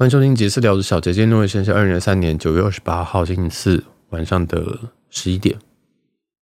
[0.00, 4.78] 欢迎收听《杰私聊的小姐》，今天现在是二零二三年九月二十八号星期四晚上的
[5.10, 5.54] 十一点。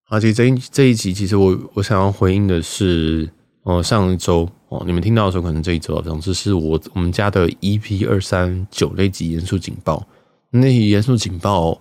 [0.05, 3.29] 啊，其实这一这一集，其实我我想要回应的是，
[3.65, 10.07] 哦，上一周哦，你们听到的时候，可能这一周，总之是我我们家的 EP 二三九那集严肃警报。
[10.51, 11.81] 那集严肃警报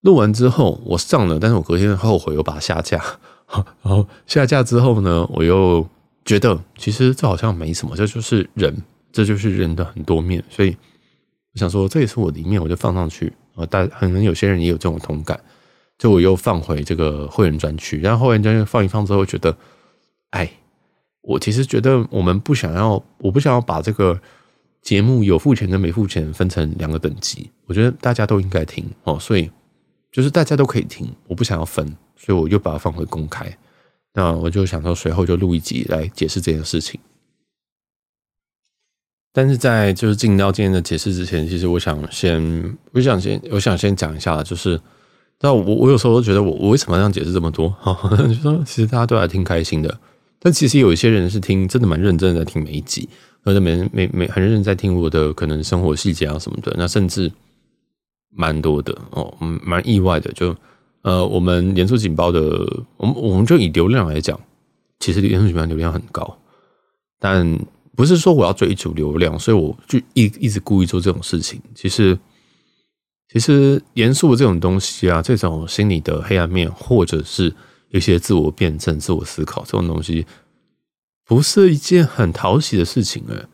[0.00, 2.96] 录完之后，我上了，但是我隔天后悔，我把它下架。
[3.82, 5.86] 然后下架之后呢，我又
[6.24, 8.74] 觉得其实这好像没什么，这就是人。
[9.16, 10.76] 这就是人的很多面，所以
[11.54, 13.66] 我想说，这也是我的一面，我就放上去啊。
[13.70, 15.40] 但可能有些人也有这种同感，
[15.96, 19.56] 就我又放回这个会员专区，然后会员专区放一放之后，觉得，
[20.32, 20.50] 哎，
[21.22, 24.20] 我其实觉得我们不想要，我不想要把这个
[24.82, 29.50] 节目有付钱跟没付钱分成两个等级，我觉得大家都应该听哦，所以
[30.12, 33.50] 就是大家都可以听，我不想要分，所以我就把它放回公开。
[34.12, 37.00] 那我就想说，随后就录一集来解释这件事情。
[39.36, 44.80] 但是在就是进到今天的解释之前，其实我想先，我想先，我想先讲一下，就是，
[45.38, 47.68] 但我我有时候都觉得我我为什么要这样解释这么多？
[47.68, 50.00] 哈， 就说其实大家都还挺开心的，
[50.38, 53.06] 但其实有一些人是听真的蛮认真的在听每一集，
[53.44, 57.30] 或者每每每很认真在听我的可能生活细节啊什么的，那甚至
[58.34, 60.32] 蛮多的哦，蛮意外的。
[60.32, 60.56] 就
[61.02, 62.40] 呃，我们严肃警报的，
[62.96, 64.40] 我们我们就以流量来讲，
[64.98, 66.38] 其实严肃警报流量很高，
[67.20, 67.58] 但。
[67.96, 71.60] 不是说我要追逐流量，所以我就一一直故意做这种事情。
[71.74, 72.16] 其实，
[73.32, 77.54] 其实严肃的这种东西啊，这种心理的黑暗面，或者是
[77.88, 80.26] 一些自我辩证、自我思考这种东西，
[81.24, 83.46] 不是一件很讨喜的事情诶。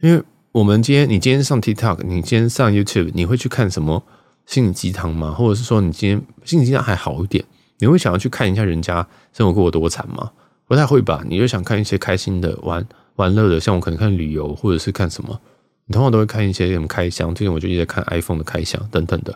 [0.00, 0.22] 因为
[0.52, 4.04] 我们今天，你今天上 TikTok，你今天上 YouTube，你会去看什么
[4.46, 5.32] 心理鸡汤吗？
[5.32, 7.44] 或者是说，你今天心理鸡汤还好一点，
[7.78, 10.30] 你会想要去看一下人家生活过得多惨吗？
[10.68, 11.24] 不太会吧？
[11.28, 12.86] 你就想看一些开心的玩。
[13.22, 15.40] 玩乐的，像我可能看旅游，或者是看什么，
[15.86, 17.32] 你通常都会看一些什么开箱。
[17.32, 19.32] 最近我就一直在看 iPhone 的开箱等等的。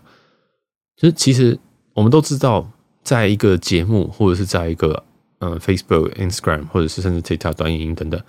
[0.96, 1.56] 就是其实
[1.94, 2.68] 我们都知道，
[3.04, 5.04] 在一个节目，或者是在一个
[5.38, 8.20] 嗯 Facebook、Instagram，或者是甚至 TikTok 短影音等等，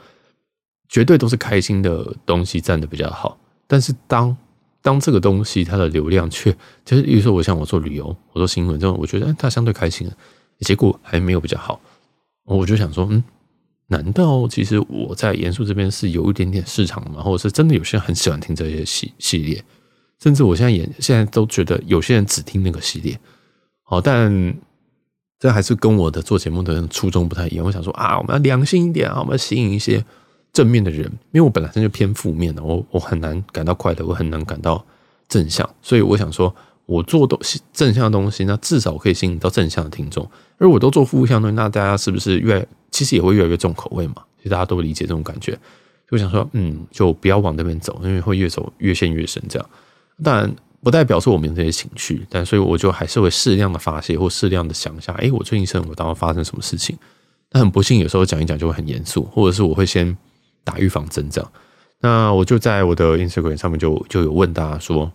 [0.90, 3.40] 绝对都是开心的东西占的比较好。
[3.66, 4.38] 但是当
[4.84, 10.08] 当这个东西它的流量却就是，比如说我像我做旅游，我做新闻这种，我觉得它相对开心，
[10.60, 11.82] 结果还没有比较好，
[12.46, 13.24] 我就想说，嗯。
[13.90, 17.22] 难道其实我在严肃这边是有一点点市场吗？
[17.22, 19.64] 或者是真的有些人很喜欢听这些系系列？
[20.20, 23.18] 甚至我现在也现在都觉得有些人只听那个系列。
[23.84, 24.54] 好，但
[25.40, 27.66] 这还是跟我的做节目的初衷不太一样。
[27.66, 30.04] 我想说啊，我们要良心一点啊，我们要吸引一些
[30.52, 34.84] 正面的人，因为我本来就偏负面的，我我很难感到快乐，我很难感到
[35.30, 36.54] 正向，所以我想说，
[36.88, 40.28] 我做东西正向的东西，那至少可以吸引到正向的听众。
[40.58, 44.16] 而我都做负向的东西，那大家是不是越其实也会越来越重口味嘛？
[44.38, 45.56] 其实大家都理解这种感觉，
[46.10, 49.44] 就想说，嗯，就不要往那边走，因为会越走越陷越深。
[49.48, 49.70] 这样，
[50.24, 56.98] 当然不代表说我没有这些情绪，但所以我就还是会适量的发泄，或适量的想一下，哎，我最近生活当中发生什么事情？
[57.52, 60.18] 但很不幸，有时候讲一讲就会很严肃，或者是我会先
[60.64, 61.52] 打预防针这样。
[62.02, 65.12] 那我就在我的 Instagram 上面就就有问大家说，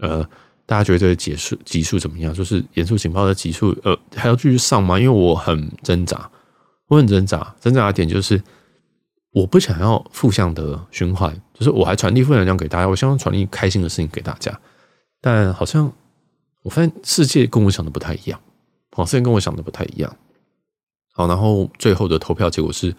[0.00, 0.24] 呃。
[0.68, 2.34] 大家觉得这个集数集数怎么样？
[2.34, 4.98] 就是严肃警报的集数，呃，还要继续上吗？
[4.98, 6.28] 因为我很挣扎，
[6.88, 8.42] 我很挣扎，挣扎的点就是
[9.32, 14.60] 我不想要负向的循环，就是我还传递负能量给大家，我希望传递开心的事情给大家，
[15.20, 15.92] 但好像
[16.62, 18.40] 我发现世界跟我想的不太一样，
[18.92, 20.16] 好，世界跟我想的不太一样。
[21.12, 22.94] 好，然后最后的投票结果是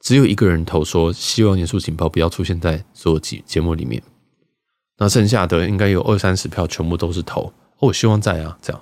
[0.00, 4.02] 只有一个人投说希望严肃警报不要出现在所有节节目里面。
[4.98, 7.46] 那剩下的应该有二三十票，全部都是投
[7.78, 7.88] 哦。
[7.88, 8.80] 我希望在啊，这样。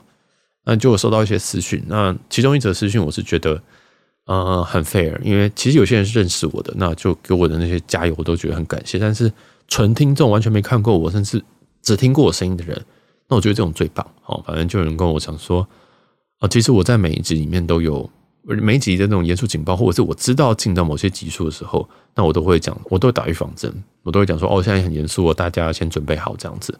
[0.64, 1.82] 那就有收到一些私讯。
[1.86, 3.62] 那其中一则私讯，我是觉得，
[4.26, 8.98] 呃，很 fair，因为其实有些人是认识我的，那就给我的那些加油，我都觉得很感谢。
[8.98, 9.32] 但是
[9.68, 11.42] 纯听众完全没看过我，甚至
[11.82, 12.80] 只听过我声音的人，
[13.28, 14.06] 那我觉得这种最棒。
[14.20, 15.66] 好，反正就有人跟我讲说，
[16.38, 18.08] 啊，其实我在每一集里面都有。
[18.44, 23.72] 每一集的那种严肃警报，或者是我知道进到某些集数的时候，那我都会讲，我都会打预防针，
[24.02, 26.76] 我都会讲说，哦，现在很严肃哦，大家先准备好这样子。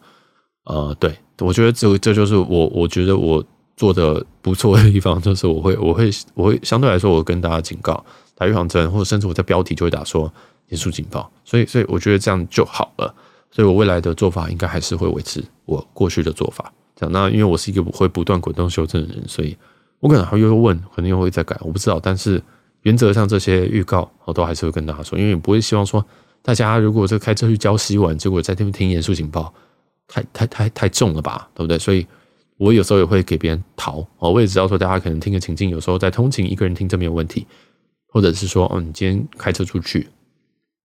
[0.65, 3.45] 呃，对，我觉得这这就是我，我觉得我
[3.83, 8.05] 做的不错的地方， 就是我会，我会，我会相对来说，我跟大家警告，
[8.37, 10.33] 打预防针，或者甚至我在标题就会打说
[10.69, 13.13] 严肃警报，所以，所以我觉得这样就好了。
[13.51, 16.73] 所以我未来的做法应该还是会维持我过去的做法。
[16.95, 19.57] 这样，那因为我是一个不会不断滚动修正的人，所以。
[20.01, 22.01] 我可能还会又问，可能又会再改，我不知道。
[22.03, 22.43] 但是
[22.81, 26.05] 原则上这些预告，我都还是会跟大家说，因为你不会希望说
[26.43, 29.55] 大家如果这开车去礁溪玩，结果在这边听严肃警报，
[30.09, 31.79] 太太太太重了吧，对不对？
[31.79, 32.05] 所以
[32.63, 34.07] 我有时候也会给别人逃。
[34.19, 37.45] 我也知道说大家可能听个情境，有时候在通勤一个人听这没有问题，
[38.07, 40.09] 或者是说，哦，你今天开车出去，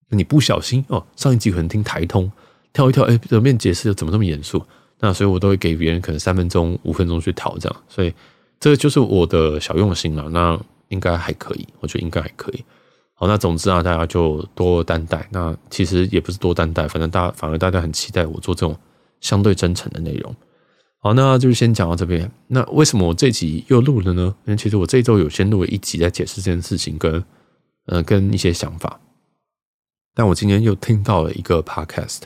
[0.09, 2.31] 你不小心哦，上一集可能听台通，
[2.74, 4.59] 跳一跳，哎，表面解释怎么这么严肃？
[5.00, 8.12] 那所以我都会给别人可能三分钟、五分钟去逃这样，所以
[8.59, 10.27] 这就是我的小用心了。
[10.29, 12.63] 那应该还可以，我觉得应该还可以。
[13.13, 15.27] 好，那总之啊，大家就多担待。
[15.31, 18.75] 那其实也不是多担待，反正大反而大家很期待我做这种
[19.21, 20.35] 相对真诚的内容。
[21.00, 22.30] 好，那就先讲到这边。
[22.48, 24.36] 那为什么我这集又录了呢？
[24.46, 27.24] 因为其实我这周有先录了一集在解释这件事情，跟
[27.86, 29.00] 呃跟一些想法。
[30.16, 32.22] 但我今天又听到了一个 podcast，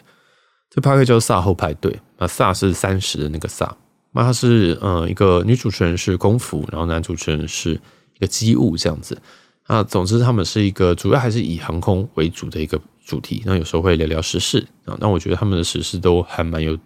[0.69, 1.99] 这 podcast 叫萨“后派对”。
[2.17, 3.75] 那“萨”是三十的那个“萨”。
[4.13, 9.21] 那他是呃一个女主持人是功夫，然后男主持人是一个机务这样子。
[9.67, 13.43] 那总之他们是一个主要还是以航空为主的一个主题。
[13.45, 14.97] 那有时候会聊聊时事啊。
[15.01, 16.77] 那我觉得他们的时事都还蛮有。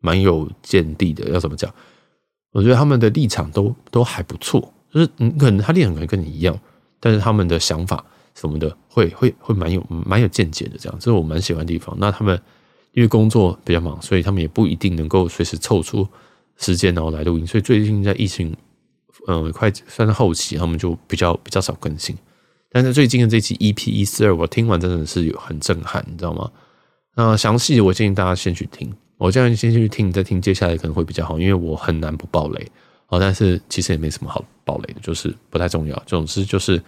[0.00, 1.72] 蛮有见地的，要怎么讲？
[2.52, 6.58] 我觉得他们的立场都都还不错，就是你可能他立场可能跟你一样，
[6.98, 8.04] 但是他们的想法
[8.34, 11.94] 什么的会会会蛮有蛮有见解的，这样这是我蛮喜欢的地方。
[11.98, 12.40] 那他们
[12.92, 16.06] 因为工作比较忙，所以他们也不一定能够随时凑出
[16.56, 17.46] 时间然后来录音。
[17.46, 18.56] 所以最近在疫情
[19.26, 22.16] 嗯快算是后期，他们就比较比较少更新。
[22.70, 26.50] 但是最近的这期 EP 一四二，我听完真的是有很震撼，你知道吗？
[27.16, 28.94] 那详细我建议大家先去听。
[29.18, 32.70] 我这样先去听，再听接下来可能会比较好，因为我很难不爆雷
[33.08, 33.18] 哦。
[33.18, 36.02] 但是其实也没什么好爆雷的，就是不太重要。
[36.04, 36.82] 总之就是，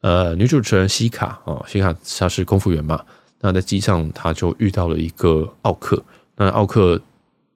[0.00, 3.04] 呃，女主持人西卡哦，西卡她是空服员嘛，
[3.40, 6.00] 那在机上她就遇到了一个奥克，
[6.36, 7.00] 那奥克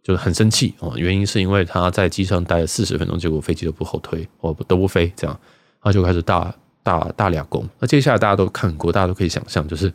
[0.03, 5.41] 就很生气哦，原因是因为他在机上待了四十分钟，结果飞机都不后推，哦，都不飞，这样
[5.81, 7.65] 他就开始大大大俩攻。
[7.79, 9.93] 那接下来大家都看过，大家都可以想象，就是。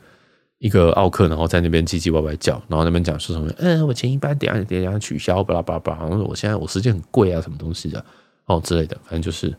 [0.63, 8.03] 一个奥克，然后在那边唧唧歪歪叫，然后那边讲说什么，嗯，我前一班等下等下取消，巴拉巴拉巴拉，然后我现在我时间很贵啊，什么东西的
[8.45, 9.53] 哦之类的，反正就是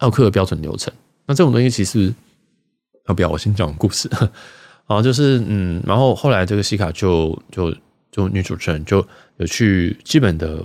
[0.00, 0.92] 奥克的标准流程。
[1.24, 2.12] 那这种东西其实，
[3.08, 4.06] 要不要我先讲故事？
[4.84, 7.74] 啊，就是嗯，然后后来这个西卡就就
[8.12, 9.02] 就女主持人就
[9.38, 10.62] 有去基本的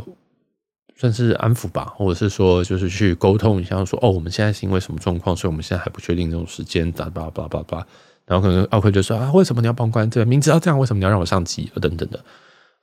[0.98, 7.88] 算是安抚吧，或者是说就是去沟通一下，说哦，我们现在是因为什么状况，所以我们现在还不确定这种时间，巴拉巴拉巴拉巴。
[8.26, 10.10] 然后可能奥克就说啊，为什么你要帮关？
[10.10, 11.72] 这个，明知道这样，为什么你要让我上机？
[11.80, 12.20] 等等的，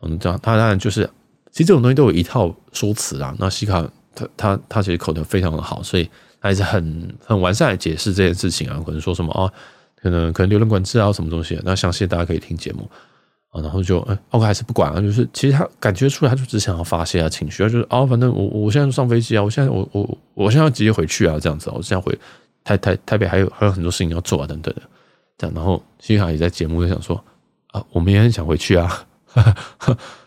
[0.02, 1.04] 嗯，这样他当然就是，
[1.50, 3.34] 其实这种东西都有一套说辞啊。
[3.38, 3.84] 那西卡
[4.14, 6.04] 他他他其实口条非常的好，所以
[6.40, 8.80] 他还是很很完善的解释这件事情啊。
[8.86, 9.50] 可能说什么啊，
[10.00, 11.60] 可能可能流量管制啊，什么东西？
[11.64, 12.88] 那详细大家可以听节目
[13.50, 13.60] 啊。
[13.60, 22.16] 然后就哎，奥克还是不管啊，就是其实他感觉出来，他就只想要发泄啊情绪啊，就是啊，反正我我现在上飞机啊，我现在我我我现在要直接回去啊，这样子，我现在回
[22.62, 24.82] 台台台北还有还有很多事情要做啊，等等的。
[25.54, 27.22] 然后幸好也在节目就想说
[27.68, 29.06] 啊，我们也很想回去啊。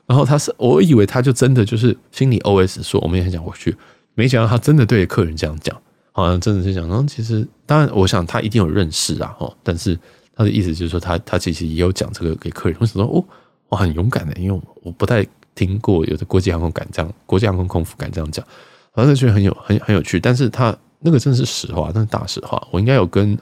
[0.08, 3.76] 然后他是，我以为他就真的就是心里 OS 说，我们也很想回去。
[4.14, 5.76] 没想到他真的对客人这样讲，
[6.12, 6.88] 好像真的是讲。
[6.88, 9.98] 然后其实当然，我想他一定有认识啊，哦，但是
[10.36, 12.78] 他的意思就是说他，他其实也有讲这个给客人。
[12.80, 13.24] 我想说，哦，
[13.70, 18.46] 我很勇敢的，因为我不太听过有的国际航空敢这样，国际航空空服敢这样讲，
[18.94, 20.20] 反正觉得很有很很有趣。
[20.20, 22.68] 但是他那个真的是实话，那是大实话。
[22.72, 23.38] 我应该有跟。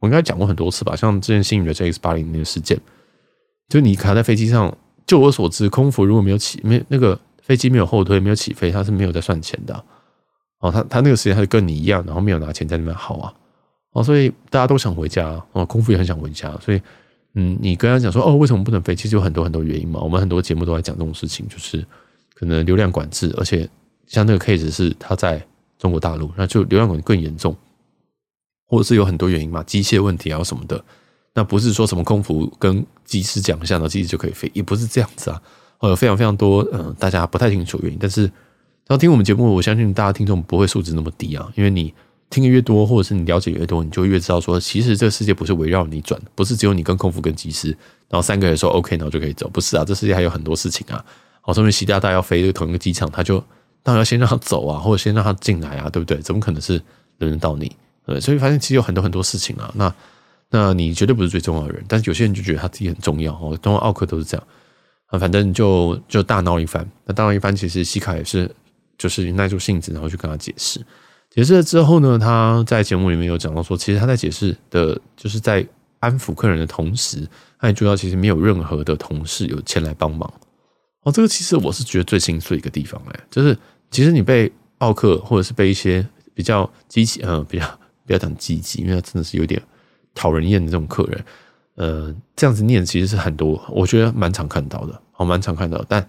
[0.00, 2.78] 我应该讲过很多次吧，像之前新宇的 JX80 那个事件，
[3.68, 4.76] 就你卡在飞机上，
[5.06, 9.84] 就我所知，空服如果没有起，没那个飞机没有后退，没有起飞，他是没有在算钱的。
[10.60, 13.32] 哦，他他那个时间他就跟你一样，然后没有拿钱在那边耗啊。
[13.92, 16.80] 哦，所以大家都想回家，哦，空服也很想回家，所以
[17.34, 18.94] 嗯，你跟他讲说哦，为什么不能飞？
[18.94, 20.00] 其实有很多很多原因嘛。
[20.00, 21.84] 我们很多节目都在讲这种事情，就是
[22.34, 23.68] 可能流量管制，而且
[24.06, 25.42] 像那个 case 是他在
[25.78, 27.54] 中国大陆，那就流量管制更严重。
[28.66, 30.84] 或者是有很多原因嘛，机械问题啊什么的，
[31.34, 35.40] 那不是说什么空服跟机师讲一下，然后机师就可以飞，也不是这样子啊。
[35.82, 37.98] 有非常非常多，嗯，大家不太清楚原因。
[38.00, 38.30] 但是
[38.88, 41.92] 要听我们节目，我相信大家听众不会素质那么低啊，因为你
[42.30, 47.68] 听得越多，或者是你了解越多，你就越知道说，其实这个世界不是围绕你转，不是只有你跟空服跟机师，
[48.08, 51.04] 然后三个人说 OK，然后就可以走，不是啊，这世界还有很多事情啊。
[51.40, 53.38] 好，说明习大大要飞同一个机场，他就
[53.82, 56.18] 当然要先让他走啊，或者先让他进来啊，对不对？
[56.18, 56.82] 怎么可能是
[57.18, 57.70] 轮得到你？
[58.06, 59.70] 对，所以发现其实有很多很多事情啊。
[59.74, 59.92] 那
[60.48, 63.58] 那你绝对不是最重要的人，但是有些人就觉得他自己很重要哦。
[63.60, 64.46] 通常奥克都是这样
[65.06, 66.88] 啊，反正就就大闹一番。
[67.04, 68.48] 那大闹一番，其实西卡也是
[68.96, 70.80] 就是耐住性子，然后去跟他解释。
[71.30, 75.66] 解释了之后呢，他在节目里面有讲到说，其实他在解释的，就是在
[75.98, 80.32] 安抚客人的同时，他也知道其实没有任何的同事有前来帮忙。
[81.02, 83.58] 哦，这个其实我是觉得最心碎一个地方哎，就是
[83.90, 87.80] 其实你被奥克或者是被一些比较机器嗯比较。
[88.06, 89.60] 不要讲积极，因为他真的是有点
[90.14, 91.24] 讨人厌的这种客人。
[91.74, 95.84] 呃，这样子念其实是很多，我觉得蛮常看到的，好，蛮常看到。
[95.86, 96.08] 但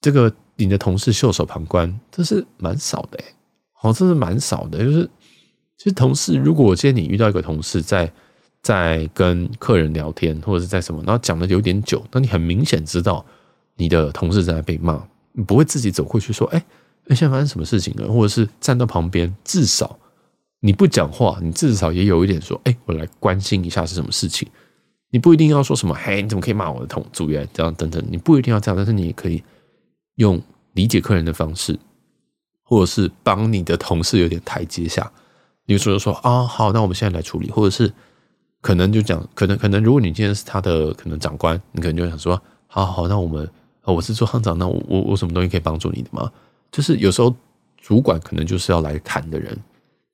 [0.00, 3.24] 这个你的同事袖手旁观，这是蛮少的，哎，
[3.72, 4.82] 好，这是蛮少的。
[4.82, 5.10] 就是
[5.76, 8.10] 其实同事，如果我今天你遇到一个同事在
[8.62, 13.22] 在跟客人聊天，或者是在什么，然后讲的有点久，那你很明显知道
[13.76, 16.64] 你的同事在被骂，你不会自己走过去说：“哎，
[17.08, 19.98] 哎，现在发生什么事情了？”或者是站到旁边，至少
[20.64, 24.48] 你不讲话，你至少也有一点说：“哎，我来关心一下是什么事情。”
[25.12, 29.42] 你不一定要说什么“嘿，你怎么可以骂我的同组员？”这样等等，你不一定要这样，但是你也可以
[30.14, 30.40] 用
[30.72, 31.78] 理解客人的方式，
[32.62, 35.12] 或者是帮你的同事有点台阶下。
[35.66, 37.92] 比如说说啊，好，那我们现在来处理，或者是。
[38.62, 43.46] 可能就讲，可能可能，如果你今天是他的可能长官，你可能就想说，好好，那我们，
[43.84, 46.32] 我是做行长，那我我我什么东西可以帮助你的吗？
[46.72, 47.36] 就是有时候
[47.76, 49.54] 主管可能就是要来谈的人，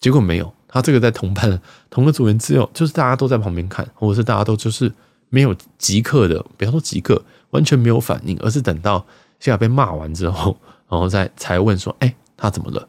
[0.00, 4.92] 结果没有，他这个在同班同个组员只有就是大家都在旁边看，或者是大家都就是
[5.28, 9.04] 没有即刻的，比方说即刻完全没有反应，而是等到
[9.38, 10.56] 现在被骂完之后，
[10.88, 12.88] 然后再才问说，哎，他怎么了？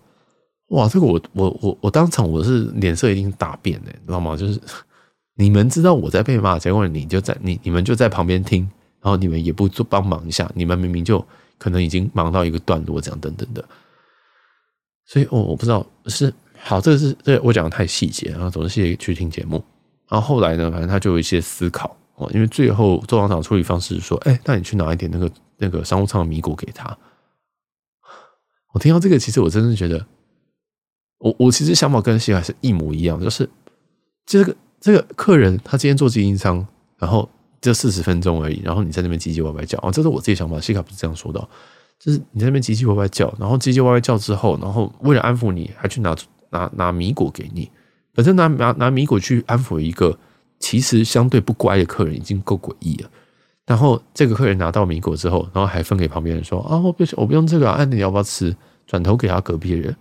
[0.69, 4.35] 哇，这个我我我我当场我是脸色已经大变的，你知道吗？
[4.35, 4.59] 就是。
[5.35, 8.69] 你们知道我在被骂，结果你就在你你们就在旁边听，
[9.01, 11.25] 然后你们也不做帮忙一下，你们明明就
[11.57, 13.63] 可能已经忙到一个段落，这样等等的。
[15.05, 16.31] 所以，我我不知道是
[16.63, 19.63] 好，这个是这、我讲的太细节，然后总是谢谢去听节目。
[20.07, 26.97] 然后后来呢，反正他就有一些思考哦，因为最后周行长处理方式是说，哎，那你去拿一点那个那个商务舱的米果给他。
[28.73, 30.05] 我听到这个，其实我真的觉得，
[31.19, 33.49] 我我其实想法跟西海是一模一样，就是
[34.25, 34.55] 这个。
[34.83, 36.65] 这个客人他今天坐经营舱，
[36.97, 37.29] 然后
[37.61, 40.59] 就四十分钟而已，然后你在那边唧唧歪歪叫啊，这是我自己想法。
[40.59, 41.39] 西卡不是这样说的，
[41.99, 46.15] 就是你在那边唧唧歪歪叫，然后唧唧歪歪叫之后，然后为了安抚你，还去拿
[46.51, 47.69] 拿拿米果给你。
[48.13, 50.17] 本身拿拿拿米果去安抚一个
[50.59, 53.09] 其实相对不乖的客人，已经够诡异了。
[53.65, 58.55] 然后这个客人拿到米果之后，然后还分给旁边人说啊，我不我不用这个，啊，你要不要吃？
[58.87, 59.95] 转头给他隔壁的人。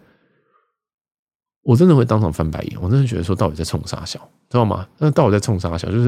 [1.62, 4.88] 我真的会当场翻白眼，我真的觉得说到底在冲啥笑，知道吗？
[4.98, 5.88] 那到底在冲啥笑？
[5.90, 6.06] 就是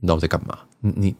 [0.00, 0.58] 知道我在干嘛？
[0.80, 1.16] 你你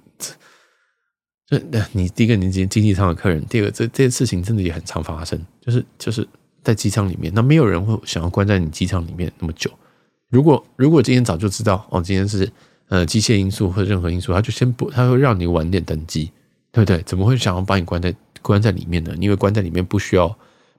[1.46, 6.26] 这你第一个你经经济舱的客人，第二个这这件事情真的也很常发生，就是就是
[6.62, 9.70] 在机舱里面，那没有人会想要关在你机舱里面那么久。
[10.28, 12.50] 如果如果今天早就知道哦，今天是
[12.88, 16.30] 呃机械因素或任何因素，他就先不，他会让你晚点登机，
[16.72, 17.02] 对不对？
[17.02, 19.14] 怎么会想要把你关在关在里面呢？
[19.20, 20.36] 因为关在里面不需要。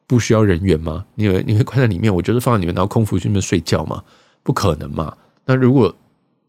[0.09, 1.05] 不需要人员吗？
[1.13, 2.11] 你会你会关在里面？
[2.11, 4.03] 我就是放在里面，然后空服去那边睡觉吗？
[4.41, 5.15] 不可能嘛！
[5.45, 5.95] 那如果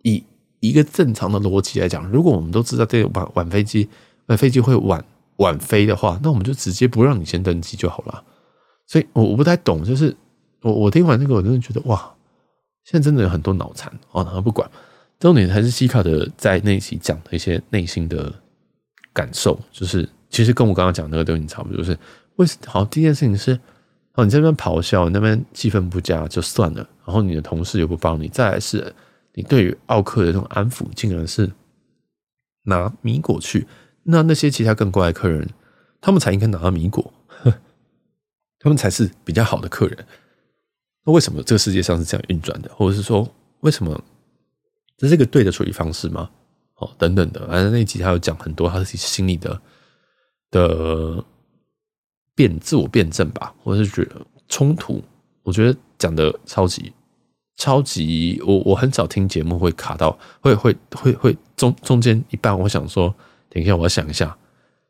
[0.01, 0.25] 以
[0.61, 3.87] 一个正常的逻辑来讲，如果我们都知道这晚晚飞机，
[4.29, 5.05] 晚飞机会晚
[5.37, 8.25] 晚飞的话，那我们就直接不让你先登机就好了。
[8.91, 10.13] 所以我我不太懂，就是
[10.63, 12.13] 我我听完这个，我真的觉得哇，
[12.83, 14.25] 现在真的有很多脑残哦。
[14.25, 14.69] 然后不管
[15.21, 18.35] 重点还是西卡的在那一期讲的一些内心的
[19.13, 21.97] 感受，就是其实跟我刚刚讲那个东西差不多，就是。
[22.37, 23.53] 为什好，第一件事情是，
[24.15, 28.95] 哦，你这边咆哮，那边气氛不佳就算了，然后你的同事又不帮你，再来是，
[29.35, 31.53] 你对于奥克的这种安抚，竟然是
[32.63, 33.67] 拿米果去，
[34.05, 35.47] 那那些其他更乖的客人，
[36.01, 37.13] 他们才应该拿到米果，
[38.61, 40.07] 他们才是比较好的客人。
[41.05, 42.71] 那为什么这个世界上是这样运转的？
[42.75, 43.29] 或者是说，
[43.61, 44.01] 为什么
[44.97, 46.31] 这是一个对的处理方式吗？
[46.77, 49.61] 哦，等等的，反正那集他有讲很多他自己心里的
[50.53, 51.25] 的。
[52.33, 54.17] 辩自我辩证吧，我是觉得
[54.49, 55.05] 冲突，
[55.43, 56.91] 我觉得讲的超级
[57.57, 63.15] 超级，我我很少听节目会卡到，会会会会中中间一半，我想说，
[63.51, 64.35] 等一下我要想一下，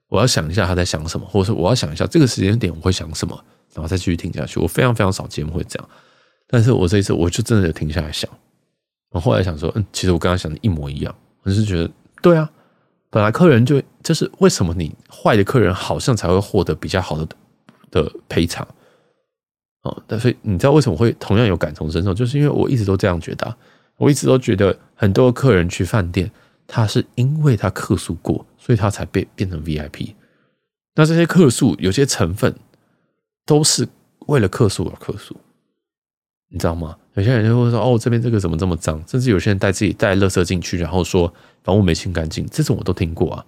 [0.07, 4.59] 我要想一下他在想什么，或者说我要想一下这个时间点我会想什么，然后再继续听下去。
[4.61, 5.89] 我非常非常少节目会这样，
[6.47, 8.31] 但是我这一次我就真的有停下来想，
[9.11, 11.91] 我后来想说，嗯，其实我跟他想的一模一样，我是觉得
[12.23, 12.50] 对啊。
[13.12, 17.27] 本来客人就就是为什么你坏的客人好像才会获得比较好的
[17.91, 18.65] 的赔偿
[19.83, 22.15] 哦，但是你知道为什么会同样有感同身受？
[22.15, 23.57] 就是因为我一直都这样觉得，
[23.97, 26.31] 我一直都觉得很多客人去饭店，
[26.69, 30.15] 他是因为他客诉过，所以他才被变成 VIP。
[30.95, 32.55] 那这些客诉有些成分
[33.47, 33.88] 都是
[34.26, 35.37] 为了客诉而客诉，
[36.49, 36.97] 你知道吗？
[37.14, 41.32] 有些人就会说：“哦，这边这个怎么这么脏？”甚至有些人带自己带垃圾进去，然后说
[41.64, 43.44] 房屋没清干净，这种我都听过啊，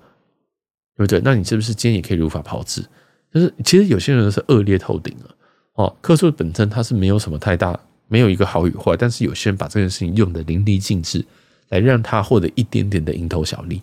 [0.97, 1.21] 对不对？
[1.25, 2.85] 那你是不是今天也可以如法炮制？
[3.33, 5.35] 就是其实有些人是恶劣透顶了
[5.75, 5.97] 哦。
[6.01, 11.25] 客诉本身它是没有什么太大，没有一个好与坏，但是有些人把这件事情用得淋漓尽致，
[11.69, 13.81] 来让他获得一点点的蝇头小利，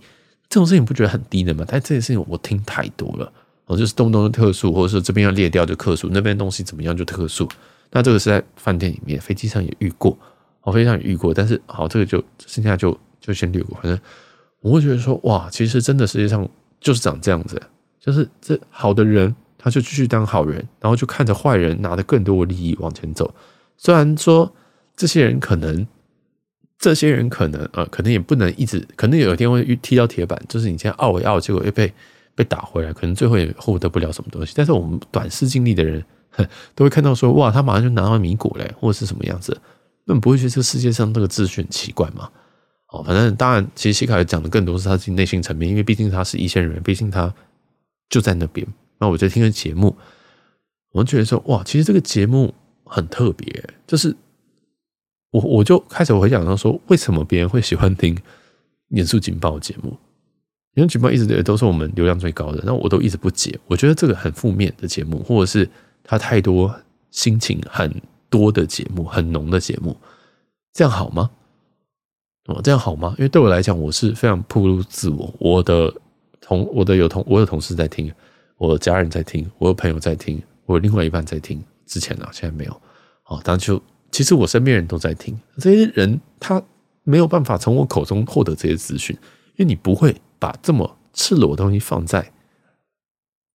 [0.50, 1.66] 这种事情不觉得很低的吗？
[1.68, 3.32] 但这件事情我听太多了
[3.70, 7.48] 哦，就是动不动就特殊，或者说这边要裂掉就特殊，那边东西怎么样就特殊。
[7.92, 10.18] 那这个是在饭店里面，飞机上也遇过，
[10.64, 11.32] 我飞机上也遇过。
[11.32, 13.78] 但是好，这个就剩下就就先略过。
[13.80, 14.00] 反正
[14.62, 16.50] 我会觉得说，哇，其实真的世界上
[16.82, 17.62] 就是长这样子，
[18.00, 23.32] 就是这好的人他就继续当好人，然后就看着坏人拿的更多的利益往前走。
[23.78, 24.52] 虽然说
[24.96, 25.86] 这些人可能
[26.80, 31.94] 这些人可能呃，可能也不能一直，可能有一天会踢到铁板，就是你现在傲一傲，结果又被
[32.40, 34.54] 被打回来，可能最后也获得不了什么东西。
[34.56, 36.02] 但是我们短视经历的人，
[36.74, 39.60] 都会看到说，哇，他马上就拿到米果嘞，或者是什么样子，
[40.06, 42.32] 那你不会觉得这个世界上这个秩序很奇怪吗？
[42.94, 47.34] 哦，反正当然，其实西卡讲的更多是他自己内心层面，因为毕竟他是一线人员，毕竟他
[48.10, 48.66] 就在那边。
[49.00, 49.96] 那我就听了节目，
[50.94, 52.54] 我觉得说，哇，其实这个节目
[52.86, 54.16] 很特别，就是。
[55.32, 58.18] 我我就开始回想到说，为什么别人会喜欢听
[58.88, 59.96] 严肃警报节目？
[60.80, 63.60] 因为举报一直也都是我们流量最高的，那我都一直不解。
[63.68, 65.70] 我觉得这个很负面的节目，或者是
[66.06, 66.74] 他太多
[67.12, 67.94] 心情很
[68.30, 69.94] 多的节目，很浓的节目，
[70.72, 71.30] 这样好吗？
[72.46, 73.14] 哦，这样好吗？
[73.18, 75.34] 因为对我来讲，我是非常暴露自我。
[75.38, 75.94] 我的
[76.40, 78.10] 同我的有同我有同事在听，
[78.58, 81.62] 我的家人在听，我有朋友在听，我另外一半在听。
[81.86, 82.72] 之前啊，现在没有。
[83.26, 83.82] 哦，当然就。
[84.12, 86.60] 其实我身边人都在听，这些人他
[87.04, 89.16] 没有办法从我口中获得这些资讯，
[89.56, 92.32] 因为你不会把这么赤裸的东西放在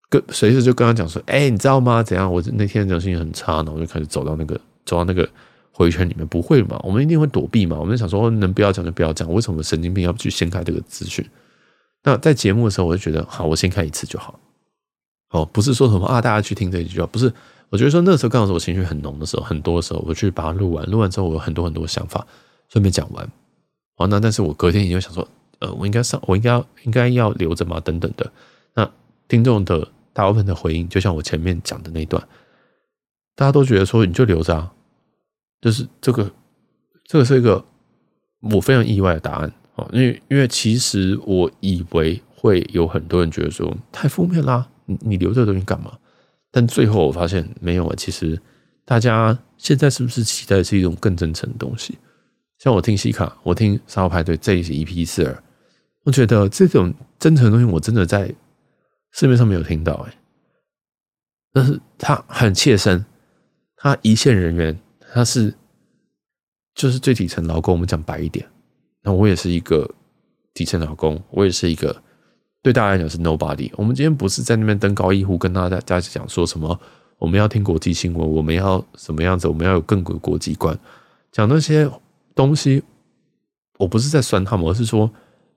[0.08, 2.02] 跟随时就跟他讲说，哎，你知道吗？
[2.02, 2.32] 怎样？
[2.32, 5.28] 我那天心情很差，然后我就开始走到那个走到那个
[5.72, 6.78] 回圈里面，不会嘛？
[6.84, 7.76] 我们一定会躲避嘛？
[7.78, 11.24] 我们想说，能不要讲就不要讲，为什么神经病要去掀开这个资讯？
[12.04, 14.38] 那在节目的时候，我就觉得，好，我先看一次就好。
[15.30, 17.32] 哦，不是说什么啊，大家去听这一句话，不是。
[17.70, 22.24] 我觉得说那时候刚好是我情绪很浓的时候，很多的时候，我去把它录完，录完之后我有很多很多想法，
[22.68, 23.28] 顺便讲完。
[23.96, 25.26] 好，那但是我隔天也就想说，
[25.64, 27.80] 呃，我应该上，我应该应该要留着吗？
[27.80, 28.30] 等等的。
[28.74, 28.90] 那
[29.28, 32.22] 听众的大部分的回应，就像我前面讲的那段，
[33.34, 34.72] 大家都觉得说你就留着啊，
[35.62, 36.30] 就是这个
[37.04, 37.64] 这个是一个
[38.40, 45.92] 我非常意外的答案啊，因为因为其实我以为会有很多人觉得说太负面啦，你你留这个东西干嘛？
[46.50, 48.40] 但最后我发现没有啊，其实
[48.84, 51.96] 大家现在是不是期待的是一种更真诚的东西？
[52.58, 55.43] 像我听西卡，我听沙发派对这一集 EP 四二，
[56.04, 58.32] 我觉得这种真诚的东西我真的在
[59.12, 60.14] 市面上没有听到哎。
[61.52, 63.04] 但是他很切身，
[63.76, 64.78] 他一线人员，
[65.12, 65.54] 他是
[66.74, 67.72] 就是最底层劳工。
[67.72, 68.46] 我们讲白一点，
[69.02, 69.88] 那我也是一个
[70.52, 72.02] 底层劳工，我也是一个。
[72.62, 73.70] 对大家来讲是 nobody。
[73.76, 76.80] 我们今天不是在那边登高一呼，跟大家讲说什么
[77.18, 80.78] 我们要听国际新闻，我们要什么样子，我们要有更国国际观，
[81.30, 81.90] 讲那些
[82.34, 82.82] 东西。
[83.78, 85.10] 我不是在酸他们，而是说，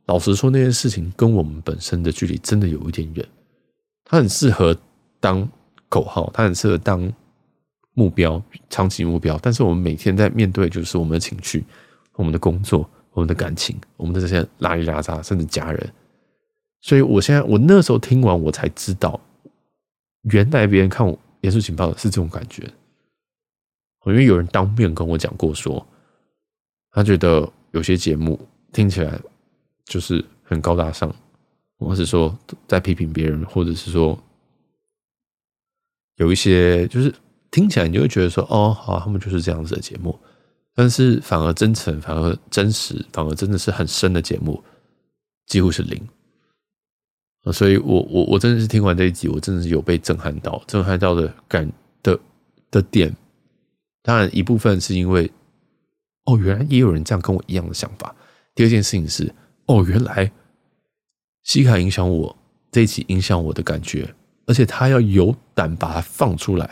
[0.07, 3.25] 老实说，那件事情跟我们本身的距离真的有一点远。
[4.03, 4.75] 它很适合
[5.19, 5.47] 当
[5.89, 7.11] 口号，它很适合当
[7.93, 9.37] 目标，长期目标。
[9.41, 11.65] 但是我们每天在面对，就是我们的情绪、
[12.13, 15.93] 我们的工作、我们的感情、我们的这些拉里拉杂，甚至家人。
[16.79, 19.19] 所以，我现在我那时候听完，我才知道，
[20.31, 22.63] 原来别人看我严肃情报是这种感觉。
[24.05, 25.85] 因为有人当面跟我讲过，说
[26.91, 28.39] 他觉得有些节目
[28.71, 29.19] 听起来
[29.87, 31.13] 就是很高大上，
[31.79, 34.17] 或是说在批评别人，或者是说
[36.17, 37.13] 有一些就是
[37.49, 40.19] 听起来你就会觉得说，哦，好，他们就是这样子的节目，
[40.75, 44.61] 但是反而真诚，反而真实，反而真的是很深的节目，
[45.47, 46.07] 几乎是零。
[47.53, 51.71] 所以我我我真的是听完这一集，我真的是有被震撼到，震撼到的感
[52.03, 52.19] 的
[52.69, 53.15] 的点。
[54.01, 55.31] 当然一部分是因为，
[56.25, 58.13] 哦，原来也有人这样跟我一样的想法。
[58.53, 59.33] 第二件事情是，
[59.67, 60.31] 哦，原来
[61.43, 62.35] 西卡影响我
[62.71, 64.13] 这一集影响我的感觉，
[64.45, 66.65] 而且他要有胆把它放出来，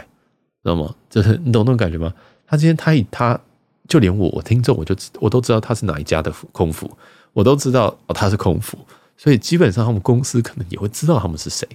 [0.63, 0.95] 知道吗？
[1.09, 2.13] 就是你懂那种感觉吗？
[2.47, 3.39] 他今天他以他
[3.87, 6.89] 就连我我听众我就我都知道他是哪一家的空服，
[7.33, 8.77] 我都知道哦他是空服。
[9.17, 11.65] 所以基本上，他们公司可能也会知道他们是谁，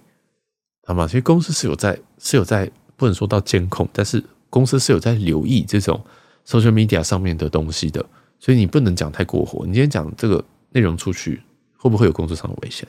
[0.86, 1.06] 好吗？
[1.06, 5.98] 其实公司是有在是有在不能说到监控，但是公司是有在留意这种
[6.46, 8.04] social media 上面的东西的。
[8.38, 9.64] 所以你不能讲太过火。
[9.66, 11.42] 你今天讲这个内容出去，
[11.76, 12.88] 会不会有工作上的危险？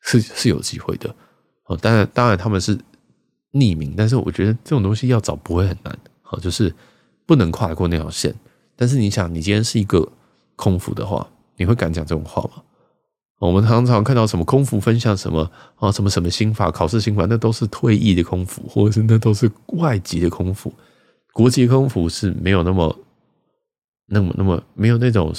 [0.00, 1.14] 是是有机会的。
[1.66, 2.76] 哦，当然当然他们是
[3.52, 5.96] 匿名，但是我觉得这种东西要找不会很难。
[6.22, 6.74] 好，就是
[7.26, 8.34] 不能跨过那条线。
[8.74, 10.06] 但是你想，你今天是一个
[10.56, 12.62] 空服的话，你会敢讲这种话吗？
[13.38, 20.72] 我们常常看到什么空服分享什么啊，什么什么心法考试心法，那都是退役的空服，或者是那都是外籍的空服。
[21.32, 22.96] 国际空服是没有那么、
[24.06, 25.32] 那么、那么没有那种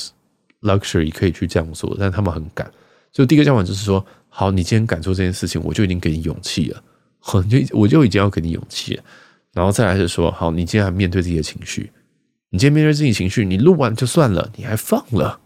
[0.63, 2.71] luxury 可以去这样做，但他们很敢。
[3.11, 6.83] 所以第一个讲法就是说，好，你今天敢做这件事情，我就已经给你勇气了，
[7.49, 9.03] 就我就已经要给你勇气了。
[9.53, 11.91] 然后再来是说，好，你今天还面对自己的情绪，
[12.49, 15.39] 你今天面对自己情绪，你录完就算了，你还放了，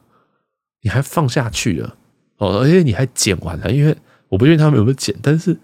[0.82, 1.97] 你还放下去了。
[2.38, 3.93] 哦，而且你还剪完了，因为
[4.30, 5.58] 我不确定他们有没有剪，但是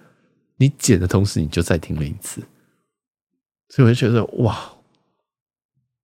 [0.57, 2.41] 你剪的同时，你就再听了一次，
[3.69, 4.73] 所以我就觉得哇，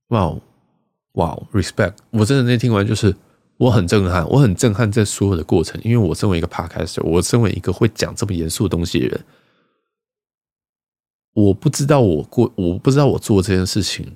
[0.09, 0.33] 哇，
[1.13, 1.95] 哇，respect！
[2.11, 3.13] 我真的那天听完就是
[3.59, 9.25] 我很震撼，我很震撼这所有的过程，因为我身为一个 podcaster，我身为一个会讲这么严肃的东西的人，
[11.33, 14.15] 我不知道我过，我不知道我做这件事情，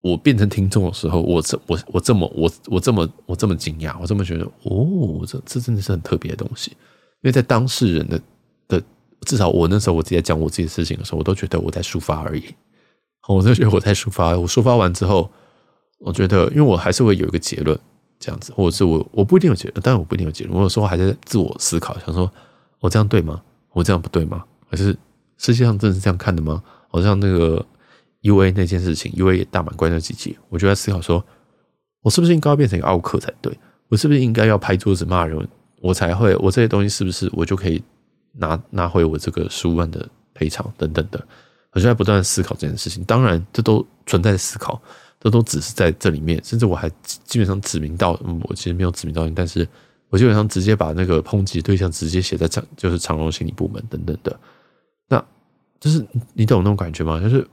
[0.00, 8.20] 我变成听众的时候，我这我我这么我我这么我这么惊讶，我这么觉得，哦，这这真的是很特别的东西，因为在当事人的
[8.68, 8.82] 的
[9.26, 12.44] 至少我那时候我自己在讲我自己的事情的时候，我都觉得我在抒发而已，
[13.26, 15.28] 我都觉得我在抒发，我抒发完之后。
[16.04, 17.78] 我觉得，因为我还是会有一个结论，
[18.22, 20.56] 这样子，或者是我我不一定有结论，但我不一定有结论。
[20.56, 22.32] 我有时候还在自我思考，想说，
[22.78, 23.42] 我这样对吗？
[23.72, 24.44] 我这样不对吗？
[24.70, 24.96] 还是
[25.38, 26.62] 世界上真的是这样看的吗？
[26.88, 27.66] 好像那个
[28.20, 31.24] U A 那件事情，U A 大满贯那几集，我就在思考说，
[32.02, 33.52] 我是不是应该要变成一个奥克才对？
[33.88, 35.48] 我是不是应该要拍桌子骂人，
[35.80, 37.82] 我才会，我这些东西是不是我就可以
[38.34, 41.20] 拿拿回我这个十五万的赔偿等等的？
[41.72, 43.02] 我就在不断思考这件事情。
[43.04, 44.80] 当然，这都存在思考。
[45.22, 49.66] 这都只是在这里面，甚至我还基本上指名道，我其实没有指名道姓，但是
[50.10, 54.36] 我基本上直接把那个抨击对象直接写在长，就是长荣心理部门等等的。
[55.08, 55.24] 那
[55.78, 56.04] 就是
[56.34, 57.20] 你懂那种感觉吗？
[57.20, 57.46] 就是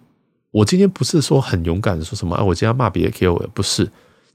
[0.50, 3.36] 我今天不是说很勇敢的说什么啊，我今天要骂别的 K.O.
[3.54, 3.84] 不是，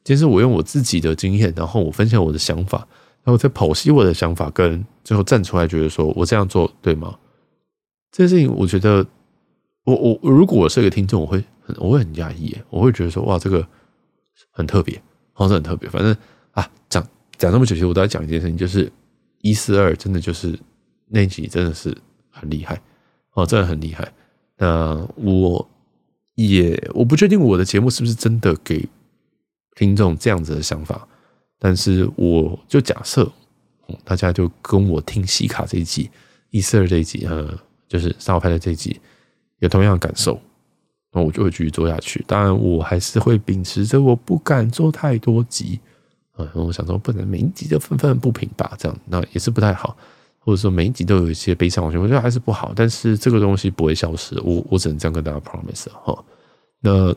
[0.05, 2.87] 今天是我用我自己的经验，然后我分享我的想法，
[3.25, 7.19] 然后再剖析我的想法，跟最后站出来觉得说我这样做对吗？
[8.13, 9.05] 这件事情，我觉得
[9.83, 11.43] 我我如果我是一个听众，我会。
[11.77, 13.67] 我会很讶异，我会觉得说哇，这个
[14.51, 15.01] 很特别，
[15.33, 15.89] 好像很特别。
[15.89, 16.17] 反正
[16.53, 18.91] 啊，讲讲那么久，其实我都在讲一件事情，就是
[19.41, 20.59] 一四二真的就是
[21.09, 21.97] 那集真的是
[22.31, 22.81] 很厉害
[23.33, 24.13] 哦，真的很厉害。
[24.57, 25.69] 那我
[26.35, 28.89] 也我不确定我的节目是不是真的给
[29.75, 31.09] 听众这样子的想法，
[31.59, 33.31] 但是我就假设
[34.05, 36.11] 大家就跟我听西卡这一集
[36.51, 39.01] 一四二这一集，呃，就是三号拍的这一集
[39.59, 40.41] 有同样的感受。
[41.15, 42.25] 那我就会继续做下去。
[42.27, 45.79] 当然，我还是会秉持着我不敢做太多集
[46.33, 46.45] 啊。
[46.55, 48.73] 我想说，不能每一集都愤愤不平吧？
[48.77, 49.97] 这样那也是不太好。
[50.41, 52.73] 或者说，每一集都有一些悲伤，我觉得还是不好。
[52.75, 56.23] 但是这个东西不会消失，我我只能这样跟大家 promise 哈。
[56.81, 57.15] 那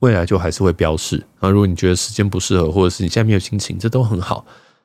[0.00, 1.48] 未来就还是会标示啊。
[1.48, 4.44] 如果你觉得时间不适合，或者是你现在没有心情，这都很好。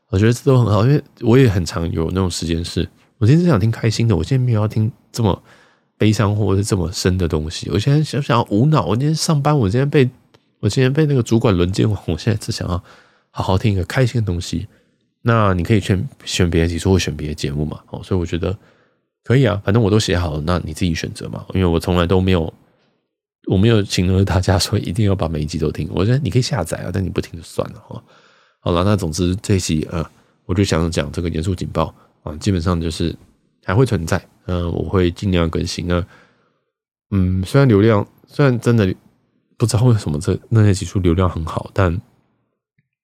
[0.09, 5.41] 我觉得这都很好，因为我也很常有那种时间是，我今天是想听开心的，我今天没有要听这么。
[6.03, 8.85] 悲伤或者是这么深的东西，我现在想想要无脑。
[8.85, 10.09] 我今天上班，我今天被
[10.59, 12.83] 我今天被那个主管轮奸完，我现在只想要
[13.31, 14.67] 好好听一个开心的东西。
[15.21, 17.79] 那你可以选选别的集数或选别的节目嘛？
[17.89, 18.53] 哦，所以我觉得
[19.23, 21.45] 可以啊，反正我都写好了，那你自己选择嘛。
[21.53, 22.53] 因为我从来都没有
[23.47, 25.87] 我没有请求大家说一定要把每一集都听。
[25.93, 28.03] 我觉得你可以下载啊，但你不听就算了哈。
[28.59, 30.05] 好了，那总之这一集呃，
[30.45, 33.15] 我就想讲这个严肃警报啊，基本上就是
[33.63, 34.23] 还会存在。
[34.45, 36.05] 嗯，我会尽量更新啊。
[37.11, 38.93] 嗯，虽然流量虽然真的
[39.57, 41.97] 不知道为什么这那些集数流量很好，但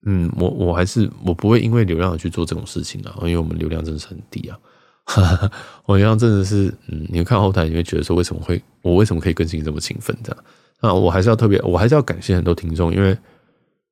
[0.06, 4.60] 嗯，我我还是我不会因为流量而去做这种事情啊，因为我们流量真的是很低啊。
[5.06, 5.52] 哈哈，
[5.86, 10.44] 我流量真的是，嗯，你看后台你会觉得说，为什么会我为什么可以更新这么勤奋这样？
[10.82, 13.18] 那我还是要特别，我还是要感谢很多听众，因为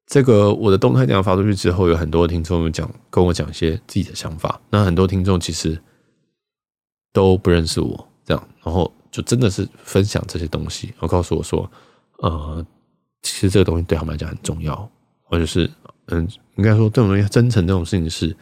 [0.06, 4.60] 这个我的动态这样发出去之后，有很多听众讲跟我讲一些自己的想法。
[4.70, 5.80] 那很多听众其实。
[7.14, 11.70] 都不认识我，这样，然后就真的是分享这些东西，然后告诉我说，
[12.20, 12.66] 呃，
[13.22, 14.90] 其实这个东西对他们来讲很重要，
[15.24, 15.70] 或者是，
[16.08, 18.36] 嗯，应该说这种东西真诚这种事情是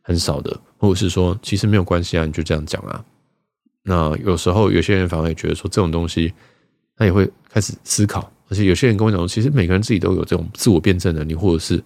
[0.00, 3.04] 很少的，或者是说其实没有关系啊，你就这样讲啊。
[3.84, 6.32] 那有时候有些人反而也觉得说这种东西，
[6.96, 11.82] 他也会开始思考，而且有些人跟我讲，其实每个人自己都有这种自我辩证能力，或者是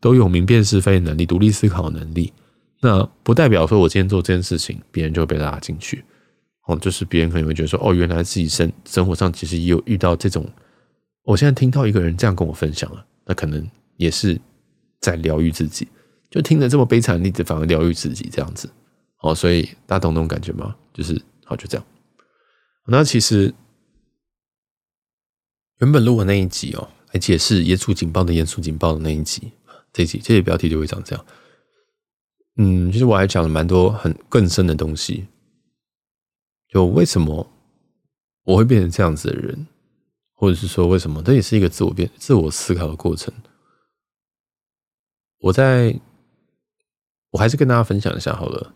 [0.00, 2.32] 都有明辨是非能力、独立思考能力。
[2.82, 6.04] 那不代表说，我今天做这件事情，别人就会被拉进去。
[6.66, 10.48] 哦，就是别人可能会觉得说，哦，原来自己生生活上其实也有遇到这种。
[11.24, 14.40] 我现在听到一个人这样跟我分享了，那可能也是
[15.00, 15.86] 在疗愈自己。
[16.30, 18.70] 就听了这么悲惨的例子，反而疗愈自己这样子。
[19.20, 20.74] 哦，所以大家懂那种感觉吗？
[20.94, 21.86] 就是好，就这样。
[22.86, 23.52] 那其实
[25.80, 29.52] 原本录的那一集哦，来解释严肃警报的严肃警报的那一集，
[29.92, 31.26] 这一集这些标题就会长这样。
[32.56, 35.26] 嗯，其实我还讲了蛮多很更深的东西，
[36.68, 37.50] 就为什么
[38.44, 39.66] 我会变成这样子的人，
[40.34, 43.32] 或者是说为什么，这也是一个自我变、自我思考的过程。
[45.38, 45.98] 我在，
[47.30, 48.74] 我还是跟大家分享一下好了。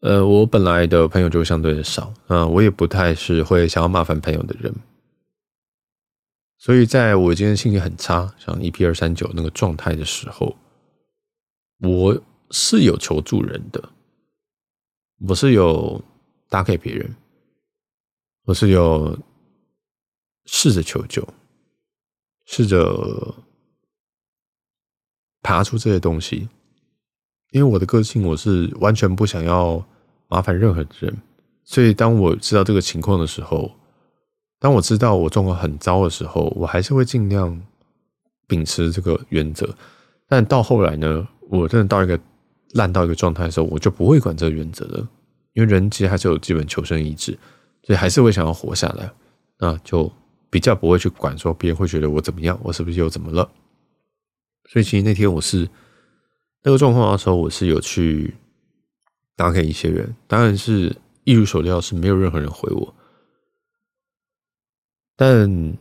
[0.00, 4.72] 呃，我本来的朋友就相对的少，啊，我也不太是会想要麻烦朋友的人，
[6.58, 10.54] 所以在我今天心情很差，像 EP 二三九那个状态的时候，
[11.80, 12.22] 我。
[12.50, 13.90] 是有求助人的，
[15.28, 16.02] 我是有
[16.48, 17.14] 打给别人，
[18.44, 19.18] 我是有
[20.44, 21.26] 试着求救，
[22.44, 23.34] 试着
[25.42, 26.48] 爬出这些东西。
[27.50, 29.82] 因为我的个性，我是完全不想要
[30.28, 31.16] 麻烦任何人，
[31.64, 33.70] 所以当我知道这个情况的时候，
[34.58, 37.60] 当我知道我状况很糟的时候，我还是会尽量
[38.46, 39.74] 秉持这个原则。
[40.28, 42.20] 但到后来呢，我真的到一个
[42.76, 45.08] 烂到一个状态的时候，我就不会管这个原则了。
[45.54, 47.36] 因为人其实还是有基本求生意志，
[47.82, 49.10] 所以还是会想要活下来。
[49.58, 50.12] 那就
[50.50, 53.50] 比较不会去管说别人会觉得我怎么样，我是不是又怎么了。
[54.68, 55.68] 所以其实那天我是。
[56.62, 58.34] 那个状况的时候，我是有去
[59.36, 62.92] 打给一些人，当然是一如所料，是没有任何人回我。
[65.14, 65.78] 但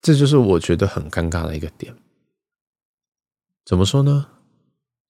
[0.00, 1.92] 这就是我觉得很尴尬的一个点。
[3.64, 4.28] 怎么说呢？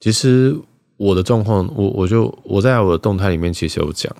[0.02, 0.60] 其实
[0.96, 4.12] 我的状况，我我就我在我的动态里面其实有讲，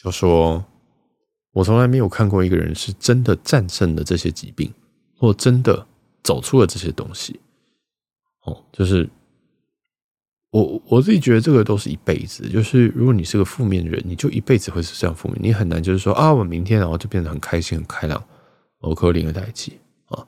[0.00, 0.64] 就说
[1.52, 4.72] 我从来没有看过一个人是真的战胜了这些疾病，
[5.18, 5.84] 或真的
[6.22, 7.40] 走出了这些东西。
[8.44, 9.10] 哦，就是
[10.50, 12.48] 我我自己觉得这个都是一辈子。
[12.48, 18.22] 就是如果你是个负面的人，你就一辈子会是这样负面，你很难就是说啊，我明天然后就变得很开心、很开朗，
[18.78, 19.72] 我可以领个代志
[20.06, 20.24] 啊。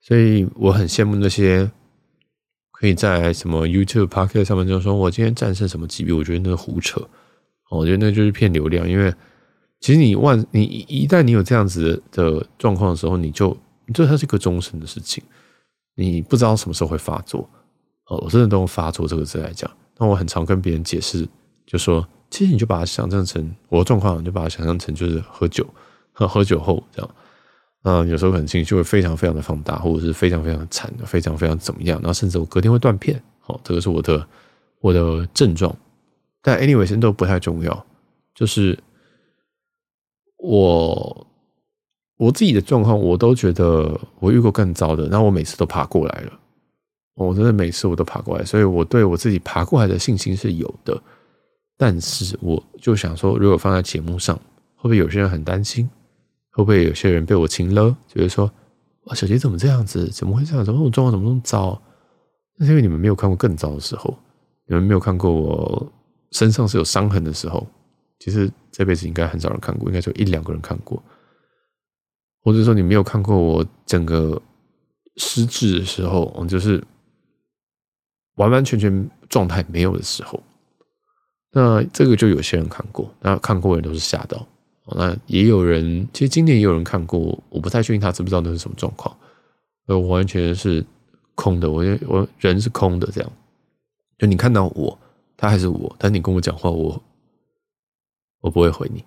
[0.00, 1.70] 所以我很羡慕那些
[2.78, 7.00] 可以在什么 YouTube、Podcast 上面就说我今天战胜什么疾病，我觉得那是胡扯。
[7.70, 9.12] 我觉得那就是骗流量，因为
[9.80, 15.24] 其实你万你一旦你有这样子的状况的时候，你就你觉得它是一个终身的事情。
[15.96, 17.48] 你不知道什么时候会发作，
[18.08, 19.70] 哦，我真的都用“发作”这个字来讲。
[19.98, 21.26] 那我很常跟别人解释，
[21.66, 25.66] 就说，其实你就把它想象成我的状况，你就把它想象成就是喝酒，
[26.12, 27.14] 喝喝酒后这样。
[27.82, 33.22] 那有时候可能情绪会非常非常的放大，或者是非常非常的惨，非常非常怎么样，然后甚至我隔天会断片。
[33.40, 34.26] 好，这个是我的
[34.80, 35.74] 我的症状。
[36.42, 37.86] 但 anyway，现在都不太重要，
[38.34, 38.78] 就是
[40.38, 41.26] 我。
[42.18, 46.32] 我自己的状况，我都觉得我遇过更糟的，然后我每次都爬过来了。
[47.14, 50.98] 我真的每次我都爬过来，所以我对我自己爬过来的信心是有的。
[51.76, 54.34] 但是我就想说，如果放在节目上，
[54.76, 55.86] 会不会有些人很担心？
[56.56, 57.94] 会不会有些人被我情勒？
[58.08, 58.50] 就是说，
[59.04, 60.08] 哇，小杰怎么这样子？
[60.08, 60.64] 怎么会这样？
[60.64, 61.80] 怎么这种状况怎么那么糟？
[62.56, 64.16] 那是因为你们没有看过更糟的时候，
[64.66, 65.92] 你们没有看过我
[66.32, 67.66] 身上是有伤痕的时候。
[68.18, 71.02] 其实这辈子应该很少人看过，应该就一两个人看过。
[72.40, 74.40] 或者说你没有看过我整个
[75.16, 76.82] 失智的时候，就是
[78.36, 80.42] 完完全全状态没有的时候，
[81.52, 84.46] 那这个就有些人看过，那看过的人都是吓到，
[84.94, 89.16] 那也有人，其实今年也有人看过，我不太确定他知不知道那是什么状况，
[89.86, 90.84] 我完全是
[91.34, 93.32] 空的，我我人是空的，这样，
[94.16, 94.96] 就你看到我，
[95.36, 97.02] 他还是我，但你跟我讲话，我
[98.40, 99.02] 我不会回你。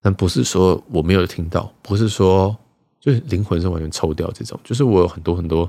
[0.00, 2.56] 但不是说我没有听到，不是说
[3.00, 5.68] 就是灵魂是完全抽掉这种，就是我有很多很多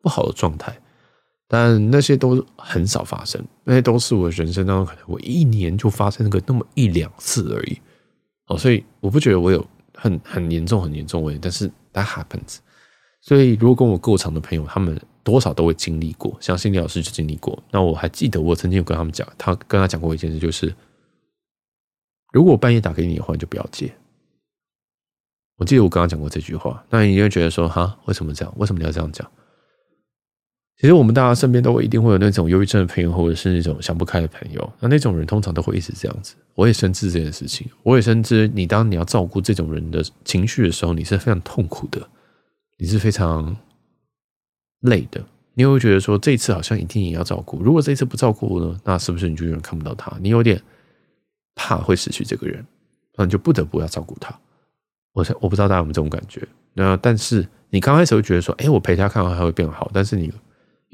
[0.00, 0.76] 不好的状态，
[1.46, 7.78] 但那些都很少发生，那些都是我人生当中可能我一年就发生个那么一两次而已。
[8.46, 12.58] 哦，所以我不觉得我有很很严重很严重问题，但是 that happens。
[13.20, 17.62] 所以如果跟我够长的朋友，他们多少都会经历过，像心理老师就经历过。
[17.70, 20.74] 那我还记得我曾经有跟他们讲，他跟他讲过一件事，就是。
[22.32, 23.94] 如果半夜打给你的话，你就不要接。
[25.56, 28.52] 我记得我刚刚讲过这句话，那你就会觉得说，哈，为什么这样？
[28.58, 29.30] 为什么你要这样讲？
[30.76, 34.72] 其实我们大家身边都会一定会有那种忧郁症的朋友，或者是那种想不开的朋友。
[34.80, 36.34] 那那种人通常都会一直这样子。
[36.54, 42.00] 我也深知这件事情，我也深知你当你要照顾这种人的情绪的时候，你是非常痛苦的，
[42.78, 43.56] 你是非常
[44.80, 45.24] 累的。
[45.54, 47.62] 你会觉得说，这一次好像一定也要照顾。
[47.62, 50.16] 如果这一次不照顾呢，那是不是你就永远看不到他？
[50.20, 50.60] 你有点。
[51.56, 52.66] 怕会失去这个人，
[53.14, 54.36] 那你就不得不要照顾他。
[55.12, 56.42] 我我不知道大家有没有这种感觉。
[56.72, 59.88] 那但是你刚开始会觉得说，哎，我陪他看完他会变好。
[59.94, 60.32] 但是你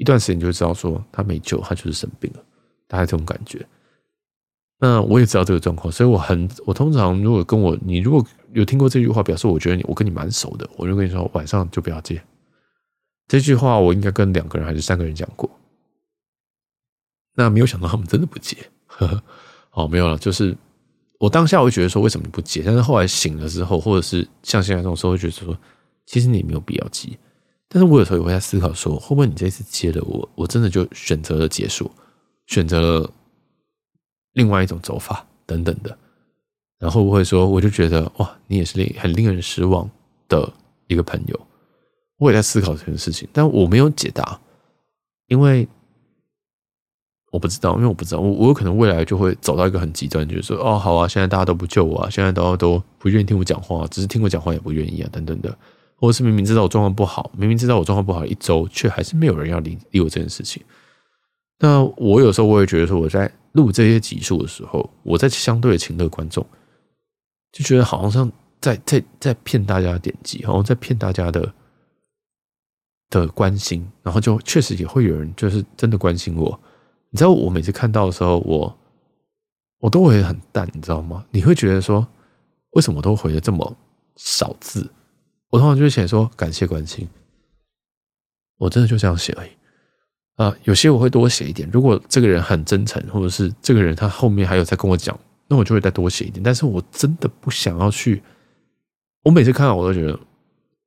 [0.01, 2.43] 一段时间就会知道说，他没救，他就是生病了。
[2.87, 3.63] 大概这种感觉。
[4.79, 12.19] 那我也知道这个状况，所以我很我通常如果跟我你如果有听过这句话，表示我觉得你我跟你蛮熟的，我就跟你说晚上就不要接。
[13.27, 15.47] 这句话我应该跟两个人还是三个人讲过。
[17.35, 18.57] 那没有想到他们真的不接。
[18.87, 19.23] 呵 呵
[19.73, 20.57] 哦，没有了，就是
[21.19, 22.63] 我当下我会觉得说，为什么你不接？
[22.65, 25.55] 但是后来醒了之后，或者是像现在这种时候，会觉得说，
[26.07, 27.17] 其实你没有必要急。
[27.73, 31.89] 但是我有时候也会在思考说，会不会你这次接了我，我真的就选择了结束，
[32.47, 33.09] 选择了
[34.33, 35.97] 另外一种走法等等的。
[36.77, 39.89] 然后会不会说，我就觉得哇，你也是令很令人失望
[40.27, 40.51] 的
[40.87, 41.39] 一个朋友。
[42.17, 44.39] 我也在思考这件事情，但我没有解答，
[45.27, 45.65] 因为。
[47.31, 55.57] 我不知道，因为我不知道，我我有可能未来就会走到一个很极端，就是说，哦，好啊，现在大家都不救我啊，现在大家都不愿意听我讲话，只是听我讲话也不愿意啊，等等的，
[56.01, 60.63] 或是明明知道我状况不好，明明知道我状况不好一周，却还是没有人要理理我这件事情。
[61.59, 66.43] 那我有时候我也觉得说，我在录这些集数的时候，我在相对的请乐观众，
[67.51, 71.53] 就觉得好像在在在骗大家的点击，好像在骗大家的
[73.11, 76.59] 的关心，然后就确实也会有人就是真的关心我。
[77.11, 78.75] 你知道我每次看到的时候，我
[79.77, 81.23] 我都会很淡，你知道吗？
[81.29, 82.07] 你会觉得说，
[82.71, 83.77] 为什么都回的这么
[84.15, 84.89] 少字？
[85.51, 87.07] 我通常就会写说感谢关心，
[88.57, 89.49] 我真的就这样写而已
[90.35, 90.55] 啊。
[90.63, 96.41] 有些我会多写一点，如果这个人很真诚，或者是这个人他后面还有在跟我讲，那我就会再多写一点。
[96.41, 98.23] 但是我真的不想要去，
[99.23, 100.17] 我每次看到我都觉得，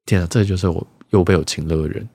[0.06, 2.08] 天啊，这就是我又被我情勒的人，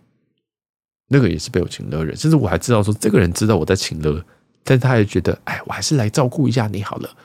[1.07, 4.25] 那个也是被我情勒的人，甚至我还知道说这个人知道我在请了，
[4.63, 7.15] 但他也觉得，哎，我还是来照顾一下你好了，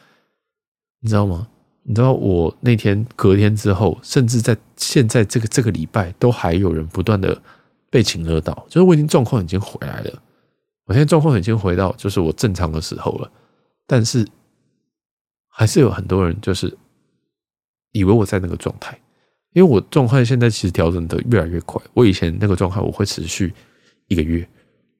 [1.01, 1.49] 你知道吗？
[1.87, 7.41] 你知道我那天隔天之后，甚至在现在这个这个礼拜，都还有人不断的
[7.91, 10.23] 被请勒到，就是我已经状况已经回来了，
[10.87, 13.31] 我现在状况已经回到就是我正常的时候了，
[13.87, 14.27] 但是
[15.49, 16.75] 还是有很多人就是
[17.93, 18.99] 以为我在那个状态，
[19.53, 23.53] 因为我状态现在其实调整的越来越快，我以前那个状态我会持续
[24.09, 24.49] 一个月，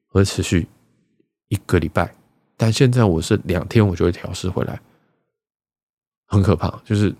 [0.07, 0.67] 或者持续
[1.47, 2.13] 一个礼拜，
[2.55, 4.79] 但现在我是两天我就会调试回来。
[6.27, 7.13] 很可怕，就是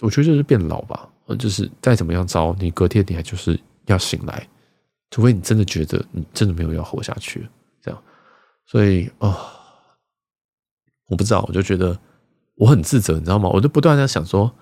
[0.00, 4.46] 我觉得就是变老吧，就是再怎么样糟，你隔天你还就是要醒来，
[5.10, 7.48] 除非你真的觉得你真的没有要活下去，
[7.82, 8.02] 这样，
[8.66, 9.36] 所以啊、
[11.08, 11.98] 我不知道，我就觉得
[12.56, 13.48] 我很自责，你知道吗？
[13.48, 14.52] 我就不断在想说，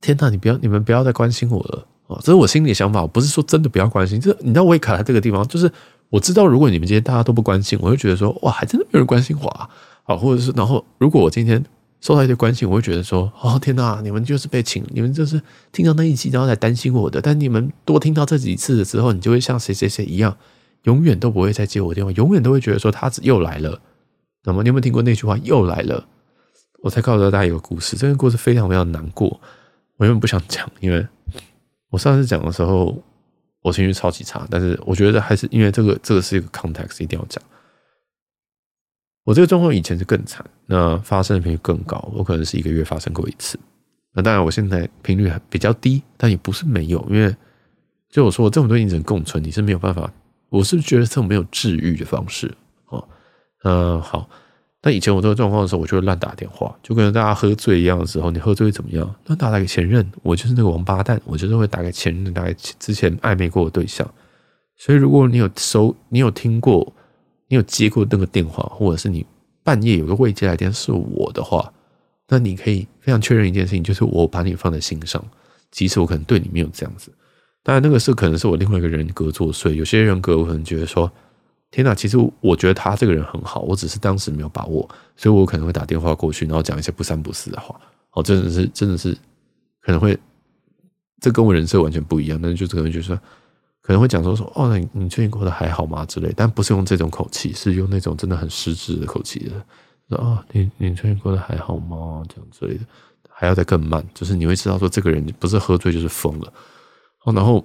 [0.00, 2.18] 天哪，你不要，你们不要再关心我了啊！
[2.20, 5.70] 这是我心里想法，我不是说真的不要关心，这你知道我也卡在这个地方，就是
[6.10, 9.70] 我知道如果你们今天大家都不关心，我就觉得说，哇，还真的没有人关心我啊，
[10.02, 11.64] 好，或者是然后如果我今天。
[12.00, 15.40] 受到一些关心，我会觉得说：“哦，天哪，你们就是被请，你们就是
[15.72, 17.20] 听到那一集然后来担心我的。
[17.20, 20.36] 但你们多听到这几次的时候，你就会像谁谁谁一样，
[20.84, 23.80] 永远都不会再接我电话，永远都会觉得说他又来了。
[24.44, 25.36] 那么你有没有听过那句话？
[25.38, 26.06] 又来了？
[26.82, 29.40] 我才告诉大家一个故事，这个故事非常非常难过。
[29.96, 31.04] 我原本不想讲，因为
[31.90, 32.96] 我上次讲的时候
[33.62, 37.42] 我情绪超级差，但是我觉得还是因为这个这个是一个 context，一定要讲。”
[39.24, 43.58] 我这个状况以前是更惨，那发生的频率更高，我可能是一个月发生过一次。
[44.12, 47.34] 那当然，我现在频率还比较低，但也不是没有，因为
[48.10, 50.12] 就我说，我这种对你人共存，你是没有办法。
[50.50, 52.54] 我是觉得这种没有治愈的方式
[52.88, 53.08] 哦。
[53.64, 54.28] 嗯，好。
[54.82, 59.14] 那以前我这个状况的时候，我就会乱打电话，就跟大家喝醉一样的时候，你喝醉会怎么样？
[59.24, 64.06] 那打打给前任，我就是那个王八蛋，我就是会打给前任，打给之前暧昧过的对象。
[64.76, 66.92] 所以，如果你有收，你有听过。
[67.50, 69.24] 你有接过那个电话，或者是你
[69.68, 71.70] 半夜有个未接来电是我的话，
[72.26, 75.22] 那你可以非常确认一件事情，就是我把你放在心上，
[75.70, 77.12] 即使我可能对你没有这样子。
[77.62, 79.74] 当然，那个是可能是我另外一个人格作祟。
[79.74, 81.12] 有些人格我可能觉得说，
[81.70, 87.78] 天哪，其实我觉得他这个人很好，我只是当时没有把握，所以我可能会打电话过去，然后讲一些不三不四的话。
[88.12, 89.14] 哦，真的是，真的是
[89.82, 90.18] 可能会，
[91.20, 92.40] 这跟我人设完全不一样。
[92.40, 93.20] 但是就可能就是说。
[93.88, 99.52] 可能会讲说说哦，你你最近过得还好吗之类，但不是用这种口气，是用那种真的很失职的口气的。
[100.10, 102.22] 说哦，你你最近过得还好吗？
[102.28, 102.84] 这样之类的，
[103.30, 106.52] 还要再更慢，就是你会知道说这个人不是喝醉就是疯了。
[107.24, 107.64] 哦，然后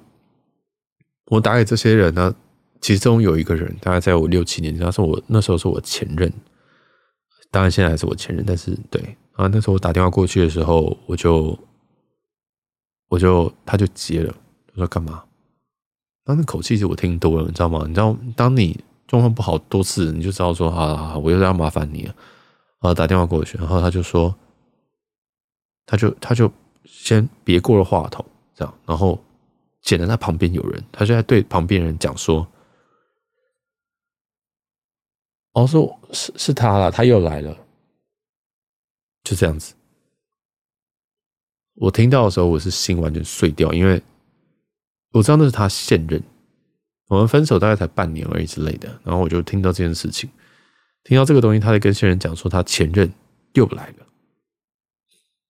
[1.25, 2.33] 我打给这些人呢，
[2.79, 6.31] 其中有一个人，大概在我六七年前，他是我那时候是我前任，
[7.51, 11.59] 当然现在还是我前任，但是对啊，那时候我打电话过去的时候，我就
[13.09, 14.33] 我就他就接了，
[14.69, 15.21] 他说干嘛？
[16.25, 17.83] 他那口气就我听多了，你知道吗？
[17.85, 22.15] 你知道，当你状况不好多次，你就知道说，啊，我又要麻烦你了。
[22.79, 24.33] 然后打电话过去，然后他就说，
[25.85, 26.49] 他就他就
[26.85, 29.21] 先别过了话筒，这样，然后
[29.81, 32.47] 显得他旁边有人，他就在对旁边人讲说，
[35.51, 37.57] 哦，说是是他了，他又来了，
[39.25, 39.73] 就这样子。
[41.75, 44.01] 我听到的时候，我是心完全碎掉，因为。
[45.13, 46.21] 我知道那是他现任，
[47.07, 48.89] 我们分手大概才半年而已之类的。
[49.03, 50.27] 然后我就听到这件事情，
[51.03, 53.13] 听到这个东西，他在跟现任讲说他前任
[53.53, 54.07] 又来了。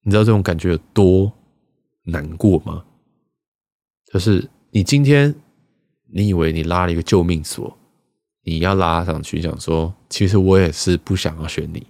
[0.02, 1.32] 你知道这种感觉有多
[2.04, 2.84] 难过吗？
[4.12, 5.34] 就是你今天
[6.12, 7.74] 你以为你拉了一个救命索，
[8.44, 11.88] 你要拉上去讲说，其实我也是不想要选你，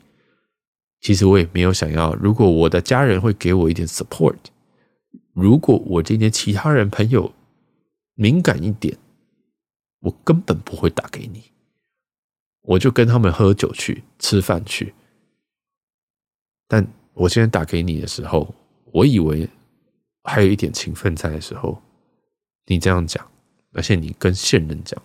[1.02, 2.14] 其实我也没有想要。
[2.14, 4.36] 如果我的家人会给我一点 support，
[5.34, 7.34] 如果我今天其他人朋友。
[8.16, 8.98] 敏感一点，
[10.00, 11.44] 我根本不会打给你，
[12.62, 14.94] 我就跟他们喝酒去吃饭去。
[16.68, 18.54] 但我现在打给你的时候，
[18.92, 19.50] 我以为
[20.24, 21.82] 还有一点情分在的时候，
[22.66, 23.30] 你这样讲，
[23.74, 25.02] 而且你跟现任讲，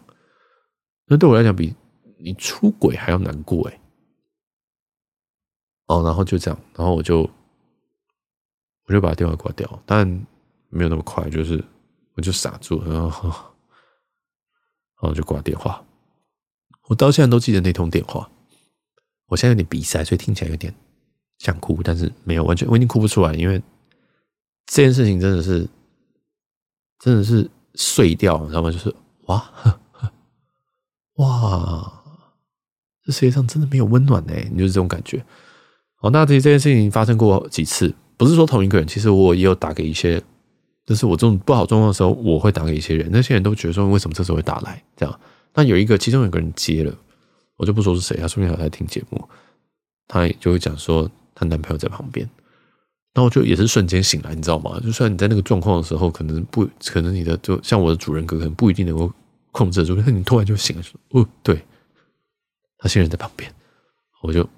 [1.07, 1.75] 那对我来讲比
[2.19, 3.81] 你出轨还要难过哎。
[5.87, 7.29] 哦，然后就这样，然后我就
[8.85, 10.07] 我就把电话挂掉，但
[10.69, 11.65] 没有那么快，就是
[12.19, 13.31] 我就傻住，然后
[15.01, 15.85] 然后就挂电话。
[16.89, 18.29] 我到现在都记得那通电话。
[19.29, 20.75] 我现在有点鼻塞，所以听起来有点
[21.39, 23.63] 想哭，但是没有完全，我已经哭不出来，因为
[24.67, 25.69] 这件事情真的是
[26.99, 28.73] 真的是碎掉，你知道吗？
[28.73, 28.93] 就是
[29.27, 30.13] 哇呵呵
[31.23, 32.03] 哇，
[33.05, 35.25] 这世界上真的没有温暖哎，你就是这种感觉。
[36.01, 38.89] 哦，那其实这件事情发生过几次，不是说同一个人。
[38.89, 40.21] 其实我也有打给一些，
[40.89, 43.11] 就是我这种不好状况的时候，我会打给一些人。
[43.13, 44.83] 那些人都觉得说，为什么这时候会打来？
[44.97, 45.21] 这样，
[45.53, 46.95] 那有一个，其中有个人接了，
[47.57, 49.23] 我就不说是谁，他说不定还在听节目，
[50.07, 52.27] 他也就会讲说，他男朋友在旁边。
[53.13, 54.81] 然后我就也是瞬间醒来，你知道吗？
[54.83, 59.13] 就算你在那个状况的时候，可能不可能你的就像我的主人格，可能不一定能够
[59.53, 61.63] 控制住，但你突然就醒了，说，哦，对，
[62.79, 63.53] 他现在在旁边，
[64.23, 64.49] 我就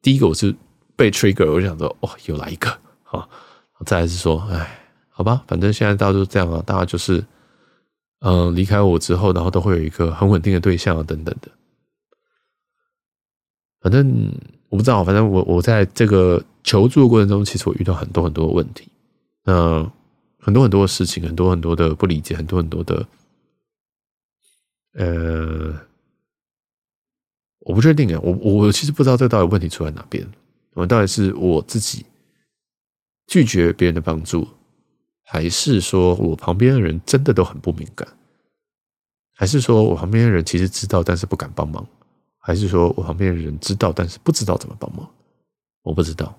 [0.00, 0.54] 第一个我是。
[0.96, 2.70] 被 trigger，我就想说，哦，又来一个，
[3.02, 3.28] 好，
[3.84, 4.78] 再来是说，哎，
[5.16, 7.24] 好吧，反正现在大家都是这样啊，大家就是，
[8.18, 11.48] 嗯、离开我之后，然后都会有一个很稳定的对象啊，等等的。
[13.80, 14.32] 反正
[14.70, 18.88] 我不知道，反正我我在这个求助的过程中，其实我遇到很多很多的问题，
[19.44, 19.88] 嗯、
[20.40, 23.06] 很多很多的事情，很多很多的不理解，很多很多的，
[24.94, 25.78] 呃，
[27.60, 30.26] 我不确定啊，我我其实不知道这到底问题出在哪边。
[30.72, 32.04] 我到底是我自己
[33.28, 34.48] 拒绝别人的帮助，
[35.24, 38.06] 还是说我旁边的人真的都很不敏感？
[39.36, 41.84] 还是说我旁边的人其实知道，但是不敢帮忙？
[42.38, 45.10] 还是说我旁边的人知道，但是不知道怎么帮忙？
[45.82, 46.38] 我不知道，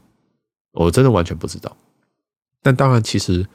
[0.72, 1.76] 我真的完全不知道。
[2.62, 3.46] 但当然，其实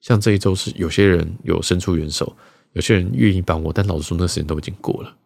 [0.00, 2.36] 像这一周是有些人有伸出援手，
[2.72, 5.16] 有些人愿意帮我，但老实说，那时间都已经过了。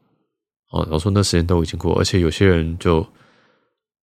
[0.71, 3.07] 哦，老实说，那时间都已经过，而且有些人就。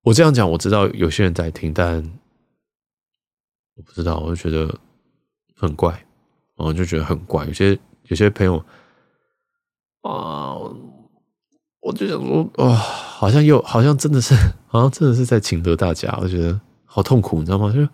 [0.04, 1.98] 我这样讲，我知道有些人在听，但
[3.76, 4.80] 我不知道，我就觉得
[5.62, 6.04] 很怪，
[6.56, 7.46] 我就觉得很怪。
[7.46, 8.58] 有些有些朋友
[10.02, 10.56] 啊，
[11.82, 14.34] 我就想说，哇，好像又好像真的是，
[14.66, 17.72] 好像真的是在请得大家，我觉得好痛苦，你知道吗？
[17.72, 17.88] 就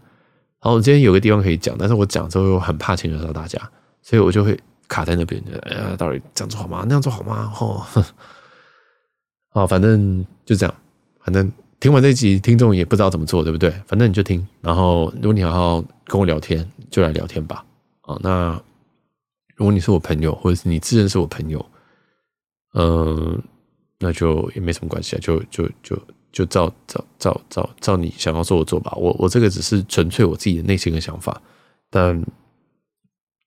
[0.59, 3.59] 好，我今天有个地方可以讲，但是我讲之后又很怕请得到大家，
[4.01, 4.57] 所以我就会
[4.87, 5.43] 卡在那边。
[5.63, 6.85] 哎呀，到底这样做好吗？
[6.87, 7.51] 那样做好吗？
[7.59, 7.85] 哦，
[9.51, 10.73] 好，反正就这样，
[11.19, 11.51] 反正。
[11.79, 13.69] 听完这集，听众也不知道怎么做，对不对？
[13.85, 17.63] 反正你就听，然后如果你好好跟我聊天，就来聊天吧。
[18.01, 18.59] 啊，那
[19.55, 21.63] 如果你是我朋友，或者是你自认是我朋友，
[22.73, 23.41] 嗯，
[23.99, 25.95] 那就也没什么关系啊，就就就
[26.31, 28.91] 就照照照照照你想要做的做吧。
[28.95, 31.39] 我我这个只是纯粹我自己的内心的想法，
[31.91, 32.23] 但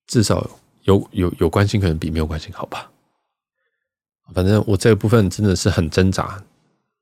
[0.07, 0.49] 至少
[0.83, 2.89] 有有有关心，可能比没有关心好吧。
[4.33, 6.41] 反正我这个部分真的是很挣扎。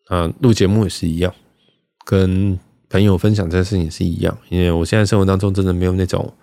[0.10, 1.34] 啊，录节目也是一样，
[2.04, 6.34] 跟朋友分享这件事情也是一样，因为我现在生活当中真的没有那种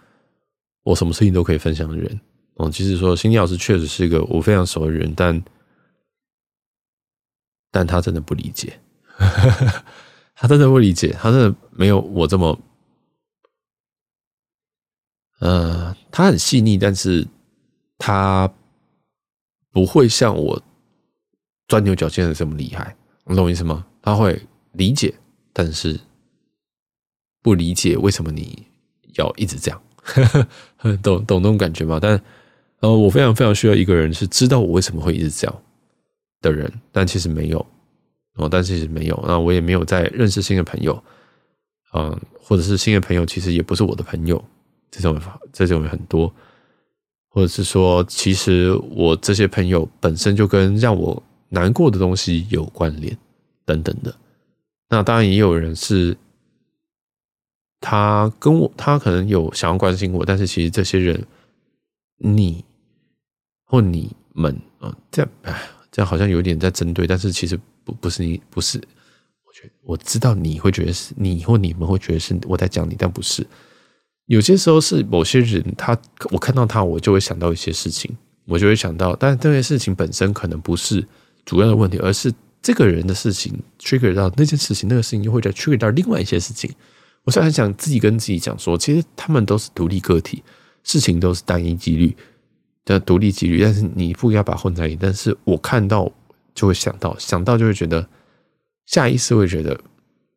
[0.84, 2.20] 我什么事情都可以分享的人。
[2.54, 5.42] 哦，其实说，心理老师确实是一个我非常熟的人，但
[7.72, 8.78] 但他真的不理解，
[10.36, 12.58] 他真的不理解，他真的没有我这么，
[15.40, 17.26] 呃，他很细腻，但是
[17.98, 18.50] 他
[19.72, 20.62] 不会像我
[21.68, 22.96] 钻牛角尖的这么厉害。
[23.28, 23.84] 你懂我意思吗？
[24.00, 24.40] 他会
[24.72, 25.12] 理解，
[25.52, 25.98] 但是
[27.42, 28.64] 不理解为什么你
[29.16, 29.82] 要一直这样，
[31.02, 31.98] 懂懂那种感觉吗？
[32.00, 32.20] 但
[32.80, 35.62] 呃，我非常非常需要一个人是知道我为什么会一直这样
[36.40, 37.66] 的人，但其实没有
[38.36, 39.24] 哦，但其实没有。
[39.26, 41.02] 那我也没有在认识新的朋友，
[41.94, 44.42] 嗯，或者是新的朋友其实也不是我的朋友，
[44.90, 45.20] 这种
[45.52, 46.32] 这种很多，
[47.28, 51.20] 或者是说，其实我这些朋友本身就跟让我。
[51.48, 53.16] 难过的东西有关联，
[53.64, 54.14] 等等的。
[54.88, 56.16] 那当然也有人是，
[57.80, 61.24] 他跟我，他可能有想要关心我，但是其实这些人，
[62.18, 62.64] 你
[63.64, 68.78] 或你们啊，这样，哎，这样好像有点在针对，但是其实不不是你，不是。
[68.78, 73.46] 我觉得我知道你会觉得是你或你们会觉得是我在讲你，但不是。
[74.26, 75.96] 有些时候是某些人，他
[76.30, 78.16] 我看到他，我就会想到一些事情，
[78.46, 81.06] 我就会想到，但这件事情本身可能不是。
[81.46, 82.30] 主要的问题，而是
[82.60, 86.70] 这个人的事情 trigger 到那件事情，那个事情又会再 trigger 到另外一些事情。
[87.24, 90.42] 我虽然想自己跟自己讲说，其实他们都是独立个体，
[90.82, 92.14] 事情都是单一几率
[92.84, 94.98] 的独立几率，但是你不要把它混在一起。
[95.00, 96.12] 但是我看到
[96.54, 98.08] 就会想到，想到就会觉得
[98.84, 99.80] 下意识会觉得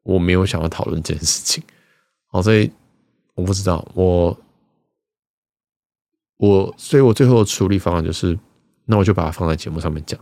[0.03, 1.63] 我没有想要讨论这件事情。
[2.31, 2.71] 哦，所以
[3.33, 4.39] 我不知道，我
[6.37, 8.37] 我所以，我最后的处理方案就是，
[8.85, 10.19] 那我就把它放在节目上面讲，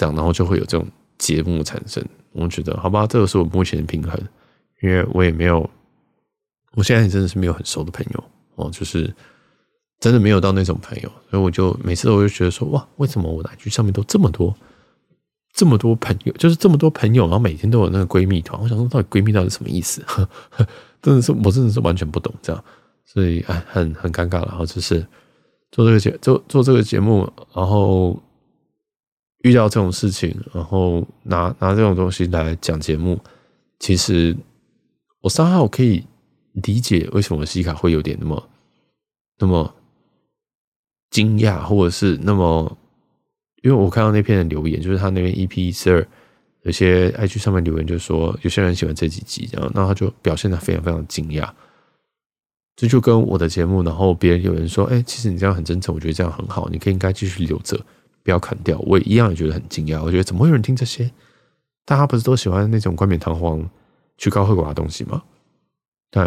[0.00, 0.86] 这样然后就会有这种
[1.18, 2.02] 节目产生。
[2.32, 4.18] 我觉得好吧，这个是我目前的平衡，
[4.80, 5.68] 因为我也没有，
[6.74, 8.24] 我现在真的是没有很熟的朋友
[8.54, 9.12] 哦，就是
[9.98, 14.54] 真的没有到那种朋友，所以我就每次我就觉得说，哇，为什么我的 IG 上面都这么多？
[15.52, 18.58] 这么多朋友，就是这么多朋友，然后每天都有那个闺蜜团。
[18.62, 20.00] 我想说，到底闺蜜到底什么意思？
[20.06, 20.66] 呵 呵
[21.02, 22.64] 真的是，我真的是完全不懂这样，
[23.04, 24.46] 所以哎，很很尴尬。
[24.46, 25.04] 然后就是
[25.72, 28.16] 做这个节做做这个节目，然后
[29.42, 33.18] 遇到这种事情，然后拿拿这种东西来讲节目，
[33.78, 34.36] 其实
[35.20, 36.04] 我三号可以
[36.52, 38.48] 理解为什么西卡会有点那么
[39.38, 39.74] 那么
[41.10, 42.76] 惊讶，或者是那么。
[43.62, 46.08] 因为我看到那篇的留言，就是他那边 EP 四二
[46.62, 51.46] 有些 IG 上面留言，就说有些人喜欢这几集，然后那他就表现的非常非常惊讶。
[52.74, 57.78] 这就跟我的节目，然后别人有人说：“哎，其实你这样很真诚，我觉得这样很好，你可以应该继续留着，
[58.22, 60.02] 不要砍掉。”我也一样也觉得很惊讶。
[60.02, 61.10] 我觉得怎么会有人听这些？
[61.84, 63.62] 大家不是都喜欢那种冠冕堂皇、
[64.18, 65.22] 去高和寡的东西吗？
[66.10, 66.26] 但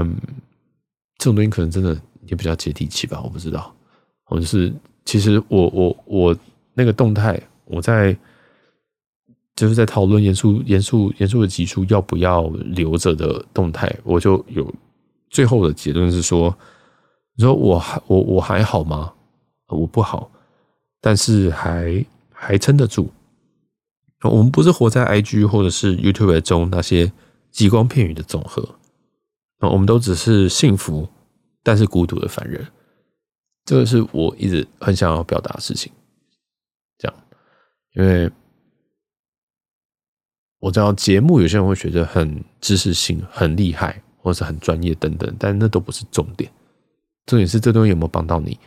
[1.18, 3.74] 这种东西可能真的也比较接地气吧，我不知道。
[4.24, 4.74] 或者是
[5.06, 6.38] 其实我我我。
[6.76, 8.18] 那个动态，我在
[9.56, 14.74] 就是在讨论严肃、严肃、严肃的集数要不要留着的动态，我就有
[15.30, 16.58] 最后的结论是说：
[17.36, 19.14] 你说我还我我还好吗？
[19.68, 20.32] 我不好，
[21.04, 23.12] 但是还还撑得住。
[24.22, 27.12] 我们不是活在 IG 或者是 YouTube 中那些
[27.52, 28.76] 极光片羽的总和，
[29.60, 31.10] 我们都只是幸福
[31.62, 32.66] 但是孤独的凡人。
[33.66, 35.92] 这个是我一直很想要表达的事情。
[36.98, 37.18] 这样
[37.96, 38.32] 因为
[40.60, 46.50] 我知道节目有些人会觉得很知识性、很厉害，或者是很专业等等，但那都不是重点。
[47.26, 48.58] 重点是这东西有没有帮到你？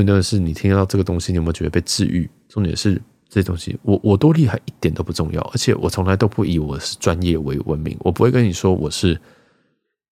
[0.00, 2.28] 重点是你听到这个东西，你有没有觉得被治愈？
[2.48, 7.96] 重点是这东西，我我多厉害一点都不重要，而且我从来都不以我是专业为闻名。
[8.00, 9.20] 我不会跟你说我是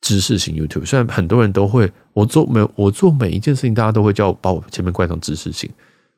[0.03, 5.69] 知识型 YouTube，虽然很多人都会，我做每我做每一件事情，大家都会叫我把我前面冠上知识型。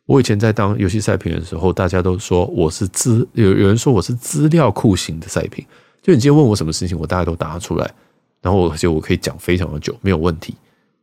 [0.07, 5.65] 我以前在当游戏赛评的时候，大家都说我是资有有人说我是资料库型的赛评，
[6.03, 7.89] 就你今天问我什么事情，我大概都答出来，
[8.41, 10.57] 然后我就我可以讲非常的久，没有问题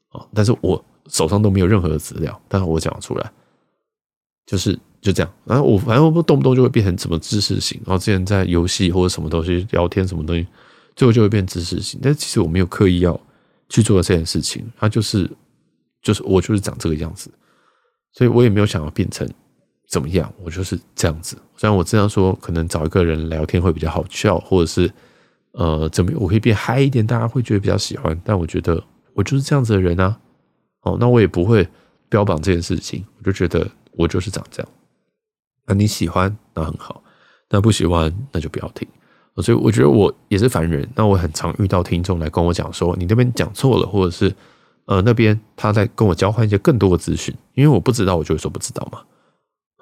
[0.09, 0.25] 啊。
[0.33, 3.31] 但是我手上都没有任何的资料，但是我讲出来，
[4.45, 5.33] 就是就这样。
[5.43, 10.47] 然后我反正我动不动就会变成什么知识型，然后之前在游戏或者什么东西聊天什么东西，
[10.95, 11.99] 最后就会变知识型。
[12.01, 13.19] 但其实我没有刻意要
[13.67, 15.29] 去做这件事情，它就是
[16.01, 17.31] 就是我就是长这个样子。
[18.13, 19.27] 所以我也没有想要变成
[19.87, 21.37] 怎么样，我就是这样子。
[21.55, 24.91] 虽然我这样说，可能找一个人聊天会比较好笑，或者是
[25.53, 28.19] 呃，怎么我可以变嗨一点，大家会觉得比较喜欢。
[28.23, 28.83] 但我觉得
[29.13, 30.19] 我就是这样子的人啊。
[30.81, 31.67] 哦，那我也不会
[32.09, 34.71] 标榜这件事情，我就觉得我就是长这样。
[35.65, 37.03] 那你喜欢那很好，
[37.49, 38.87] 那不喜欢那就不要听。
[39.37, 40.87] 所以我觉得我也是凡人。
[40.95, 44.33] 那我很常遇到听众来跟我讲说，你那边讲错了，或者是。
[44.85, 48.99] 呃，那边他在跟我交换一些更多的资讯，因为我不知道，我就会说不知道嘛。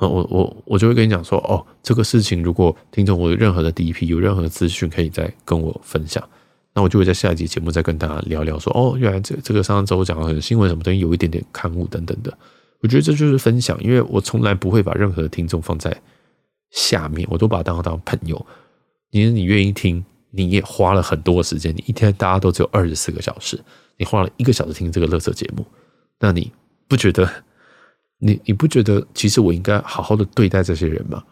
[0.01, 6.21] 我我我就会跟你讲说，哦，这个事情如果听众我有任何的 DP，有任何的资讯可以再跟我分享，
[6.77, 12.31] 那我就会在下一集节目再跟大家聊聊说，哦，原来这这个上周讲的新闻什么东西有一点点刊物等等的，
[12.81, 15.91] 我觉得这就是分享，因为我从来不会把任何的听众放在
[16.69, 18.45] 下面，我都把他当当朋友。
[19.09, 23.59] 你你愿意听，你也花了很多时间，你一天大家都只有二十四个小时。
[23.97, 25.65] 你花了一个小时听这个乐色节目，
[26.19, 26.51] 那你
[26.87, 27.27] 不觉得
[28.19, 31.23] 你你不觉得其实我应该好好的对待这些人吗？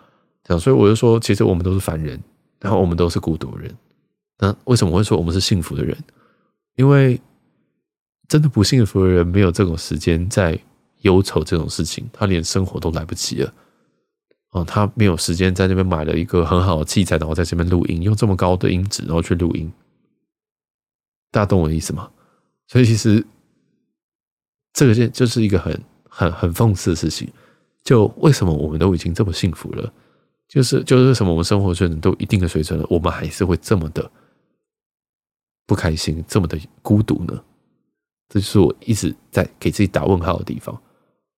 [0.43, 2.19] 这样，所以我就说，其实我们都是凡人，
[2.59, 3.71] 然后我们都是孤独人。
[4.39, 5.97] 那为什么会说我们是幸福的人？
[6.75, 7.19] 因为
[8.27, 10.59] 真的不幸福的人没有这种时间在
[11.01, 13.53] 忧愁这种事情，他连生活都来不及了。
[14.49, 19.71] 啊，他没有时间在那边买了一个很好的器材，然后在这边录音，用这么高的音质，然后去录音。
[21.31, 22.09] 大家懂我的意思吗？
[22.67, 23.25] 所以其实
[24.73, 27.27] 这个件就是一个很很很讽刺的事情。
[27.83, 29.93] 就为什么我们都已经这么幸福了，
[30.47, 34.09] 就是就是为什么我们生活水准都一定的水准了，我们还是会这么的
[35.65, 37.43] 不开心，这么的孤独呢？
[38.29, 40.75] 这就是我一直在给自己打问号的地方。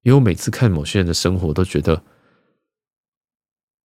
[0.04, 2.02] 因为我每次看某些人的生活，都觉得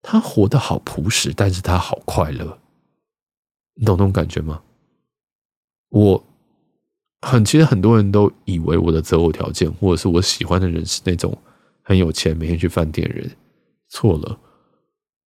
[0.00, 2.58] 他活得好朴实，但是他好快乐。
[3.74, 4.62] 你懂那种感觉吗？
[5.88, 6.24] 我。
[7.24, 11.38] 很，其实很多人都以为我的择偶条件，或者是我喜欢的人是那种
[11.80, 13.30] 很有钱，每天去饭店的人。
[13.88, 14.40] 错了，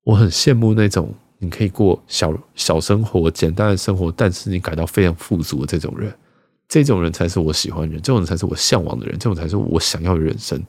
[0.03, 1.15] 我很羡慕那种
[1.47, 6.13] 你可以过小小生活、简单的生活，但是你感到非常富足的这种人。
[6.69, 10.61] 这种人才是我喜欢的人，这种人才是我向往的人，这种才是我想要的人生。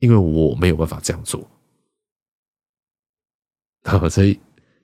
[0.00, 1.40] 因为我没有办法这样做。
[3.86, 4.38] 好，所以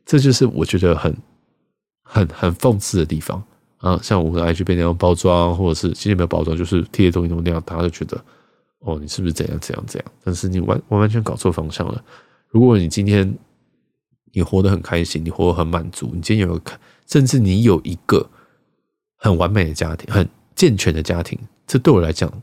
[0.06, 1.14] 这就是我觉得很、
[2.04, 3.42] 很、很讽刺的地方
[3.78, 3.98] 啊！
[4.02, 8.22] 像我们的 IG 被那样包装，或者是其实没有包装，就是贴东西都那样，大家就觉得
[8.78, 10.12] 哦，你是不是怎样怎样怎样？
[10.22, 12.02] 但是你完完完全搞错方向了。
[12.50, 13.36] 如果你今天
[14.33, 16.72] 你活得很开心，你活得很满足，你今天有个，
[17.07, 18.28] 甚至你有一个
[19.16, 22.43] 很完美的家庭，很健全的家庭，这对我来讲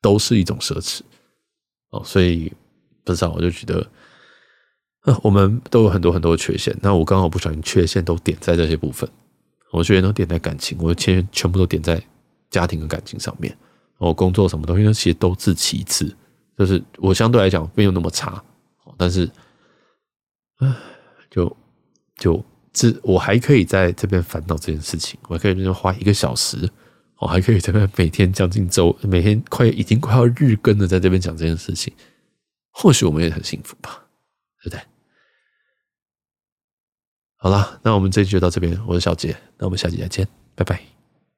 [0.00, 1.00] 都是一种奢侈
[1.90, 2.02] 哦。
[2.04, 2.52] 所以
[3.04, 3.86] 不知道，我就觉得。
[5.22, 9.08] 我们都有很多很多缺陷，那我刚好不小心缺陷都点在这些部分，
[9.70, 12.02] 我缺陷都点在感情，我的缺陷全部都点在
[12.50, 13.56] 家庭跟感情上面，
[13.98, 16.12] 我工作什么东西其实都是其次，
[16.58, 18.42] 就是我相对来讲没有那么差，
[18.96, 19.30] 但是，
[20.58, 20.74] 唉，
[21.30, 21.56] 就
[22.16, 26.70] 就这我还可以在这边烦恼这件事情，我还可以在这边花一个小时，
[27.18, 31.92] 我还可以在这边每天将近周，每天快已经快要日更的在这边讲这件事情，
[32.70, 34.06] 或许我们也很幸福吧，
[34.62, 34.80] 对不对？
[37.38, 38.80] 好了，那我们这期就到这边。
[38.86, 40.95] 我是小杰，那我们下期再见，拜拜。